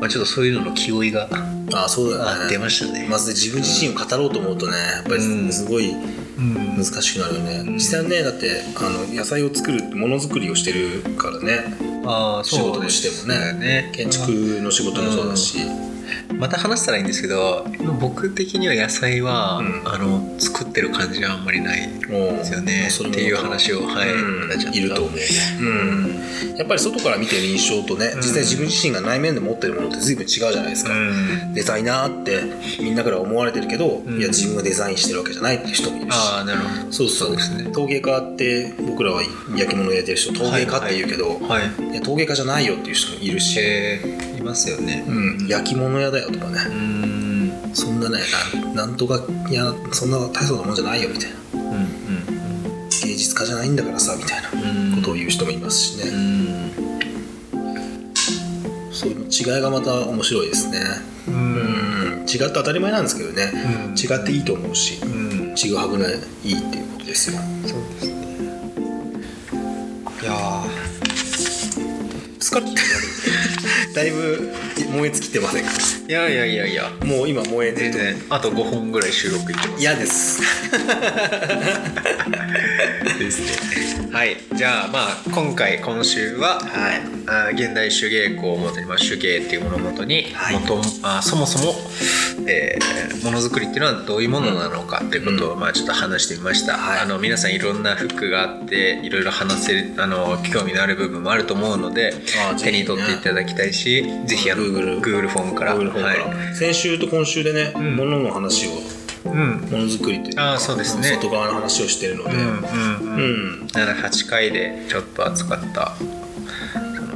[0.00, 1.28] まあ、ちょっとそういうのの気負いが
[1.72, 2.50] ああそうだあね。
[2.50, 3.06] 出ましたね。
[3.10, 5.46] まず自分自身を語ろうと思うとねやっぱうん。
[5.46, 6.76] りすごいうん。
[6.76, 11.64] 難しくなるよね、実際ねだってあの野菜を作るものづくりをしてるからね。
[12.06, 13.90] あー仕事としてもね。
[13.92, 14.30] 建築
[14.62, 15.58] の仕事もそうだし、
[16.34, 17.66] また話したらいいんですけど
[18.00, 19.82] 僕的には野菜は、うん。
[19.84, 22.88] あの作ってる感じはあんまりないんですよね。
[22.88, 24.74] っていう話をはい、うん。
[24.74, 31.54] いると思う、うん、やっぱり外から見てる印象とね実際自分自身が内面で持ってるものって随分違うじゃないですか、うん。
[31.54, 32.42] デザイナーって
[32.82, 34.18] みんなから思われてるけど、うん。
[34.18, 36.14] いや自分がデザインしてるわけじゃないっていう人もいるし。
[36.14, 36.92] ああなるほど。
[36.92, 37.36] そうそう。
[37.36, 37.70] ですね。
[37.72, 39.22] 陶芸家って僕らは
[39.56, 41.92] 焼き物焼いてる人陶芸家って言うけど、はい。
[41.92, 41.94] い。
[41.94, 45.04] や陶芸家じゃないよっていう人もいるし、えー、いますよね。
[45.06, 47.74] うん、焼き物屋だよとかね、うん。
[47.74, 48.18] そんなね
[48.54, 51.36] なんなんとかいやそんな大層なもんじゃないよみたいな。
[51.52, 51.88] うんうん
[53.00, 54.56] 芸術家じゃないんだからさみたいなう
[54.92, 54.96] ん。
[54.96, 56.72] ことを言う人もいますしね、うん。
[58.92, 60.80] そういう違いがまた面白いですね。
[61.28, 62.24] ううん。
[62.24, 63.52] ん違って当たり前なんですけどね、
[63.86, 63.92] うん。
[63.92, 65.54] 違っていいと思うしうん。
[65.54, 66.20] ちぐはぐないいっ
[66.70, 67.38] ていうことですよ。
[67.66, 68.12] そうですね。
[70.22, 70.88] いやー。
[72.40, 72.76] 疲れてる
[73.98, 74.52] だいぶ
[74.92, 75.70] 燃え尽きてませんか？
[76.08, 76.88] いやいやいやいや。
[77.04, 79.82] もう今燃えてると全然あと5本ぐらい収録いってます。
[79.82, 80.40] 嫌です。
[83.18, 83.48] ですね。
[84.12, 84.36] はい。
[84.54, 87.00] じゃあまあ今回今週ははい。
[87.26, 90.54] あ現代手芸工をもとに、まあ、手芸っていうものをもとに、はい。
[90.54, 91.74] 元あそもそも、
[92.46, 97.00] えーものづくりっていうのはどういうものなのかっていうことを、まあ、ちょっと話してみました、はい。
[97.00, 102.18] あの皆さんいろんな服があっていろいろ話せるあの興味のある部分もあると思うのでね。
[102.62, 103.87] 手に取っていただきたいし
[104.26, 105.76] ぜひあの Google Google フォームから。
[105.76, 106.54] Google フォームから、はい。
[106.56, 107.96] 先週と今週でね、ん。
[107.96, 108.70] 物の話を
[109.24, 109.60] うん。
[109.70, 111.08] ものづくりというかあーそうですね。
[111.20, 113.18] 外側の話をしてるので、うんうんうう
[113.62, 113.64] ん。
[113.64, 115.94] ん78回でちょっと扱った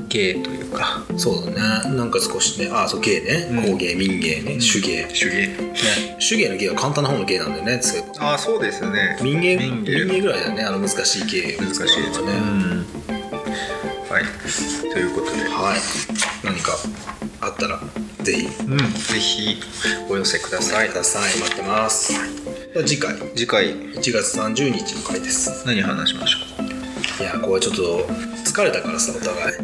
[0.09, 1.03] 芸というか。
[1.17, 1.95] そうだね。
[1.97, 3.73] なんか少しねあそう芸ね、うん。
[3.73, 4.59] 工芸民芸ね。
[4.59, 5.49] 手芸、ね、手芸。
[6.19, 7.81] 手芸の芸は簡単な方の芸なんだよね
[8.19, 9.19] ああそうですね。
[9.23, 9.57] 民芸？
[9.57, 10.21] 民芸。
[10.21, 11.57] ぐらいだよねあの難しい芸。
[11.57, 12.33] 難しいですね、ね、
[14.11, 14.93] はい。
[14.93, 16.73] ということで、はい何か
[17.41, 17.81] あったら
[18.23, 18.85] ぜひうん、ぜ
[19.19, 19.61] ひ
[20.09, 20.89] お寄せください。
[20.89, 21.23] ください。
[21.41, 22.13] 待ってます。
[22.73, 23.17] では次回。
[23.35, 23.75] 次回。
[23.75, 25.65] 1月30日の回です。
[25.67, 26.39] 何話しましょ
[27.21, 27.23] う？
[27.23, 28.07] いやこれちょっと
[28.45, 29.57] 疲れたからさお互い。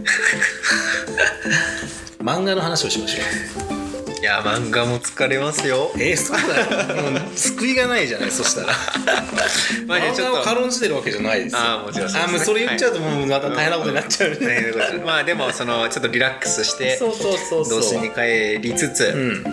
[2.20, 3.77] 漫画の話をしましょう
[4.20, 5.92] いや漫画も疲れますよ。
[5.94, 7.10] えー、そうだよ。
[7.12, 8.72] もう救いがないじゃないそしたら。
[9.86, 10.32] まあじゃあちょっと。
[10.32, 11.58] 漫画を軽んじてるわけじゃないですよ。
[11.60, 12.24] ああもちろんそね。
[12.24, 17.80] あもうそれ言っちゃうともうまた大変なことになっちゃうね、大変なことですまあでもそのちょっとリラックスしてそうそうそうそう。
[17.80, 19.44] 童心に帰りつつ、うん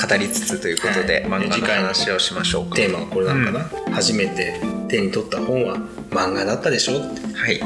[0.00, 2.74] 語りつつということで、はい漫画の話をしましょうか。
[2.74, 5.76] テーマはこれなのかな、初めて手に取った本は
[6.10, 7.60] 漫画だったでしょはい。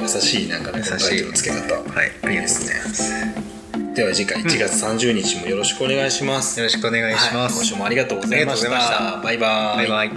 [0.00, 1.22] 優しいなんかね優しい。
[1.22, 1.74] の付け方。
[1.76, 2.12] はい。
[2.22, 3.51] ありがとうございます
[3.94, 10.10] では次回1月30日もよろしくお願いします、よろしくお願いします、はい今週もありがとうございましたバイババイバイ。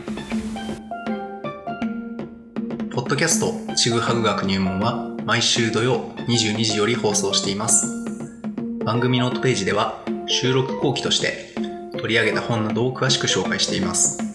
[2.93, 7.87] ポッドキャストちぐはぐ学入門は毎週土曜22時より放送しています。
[8.85, 11.53] 番組ノートページでは収録後期として
[11.99, 14.25] 取り上げた本などを詳しく紹介しています。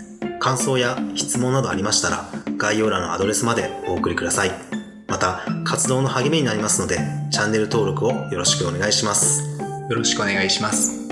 [0.41, 4.70] 感想や質問などありましたら概要欄のアドレスまでお送りください
[5.11, 6.99] また活動の励みになりますので
[7.31, 9.59] チャンネル登録をよろしくお願いします
[9.91, 11.10] よろしくお願いします。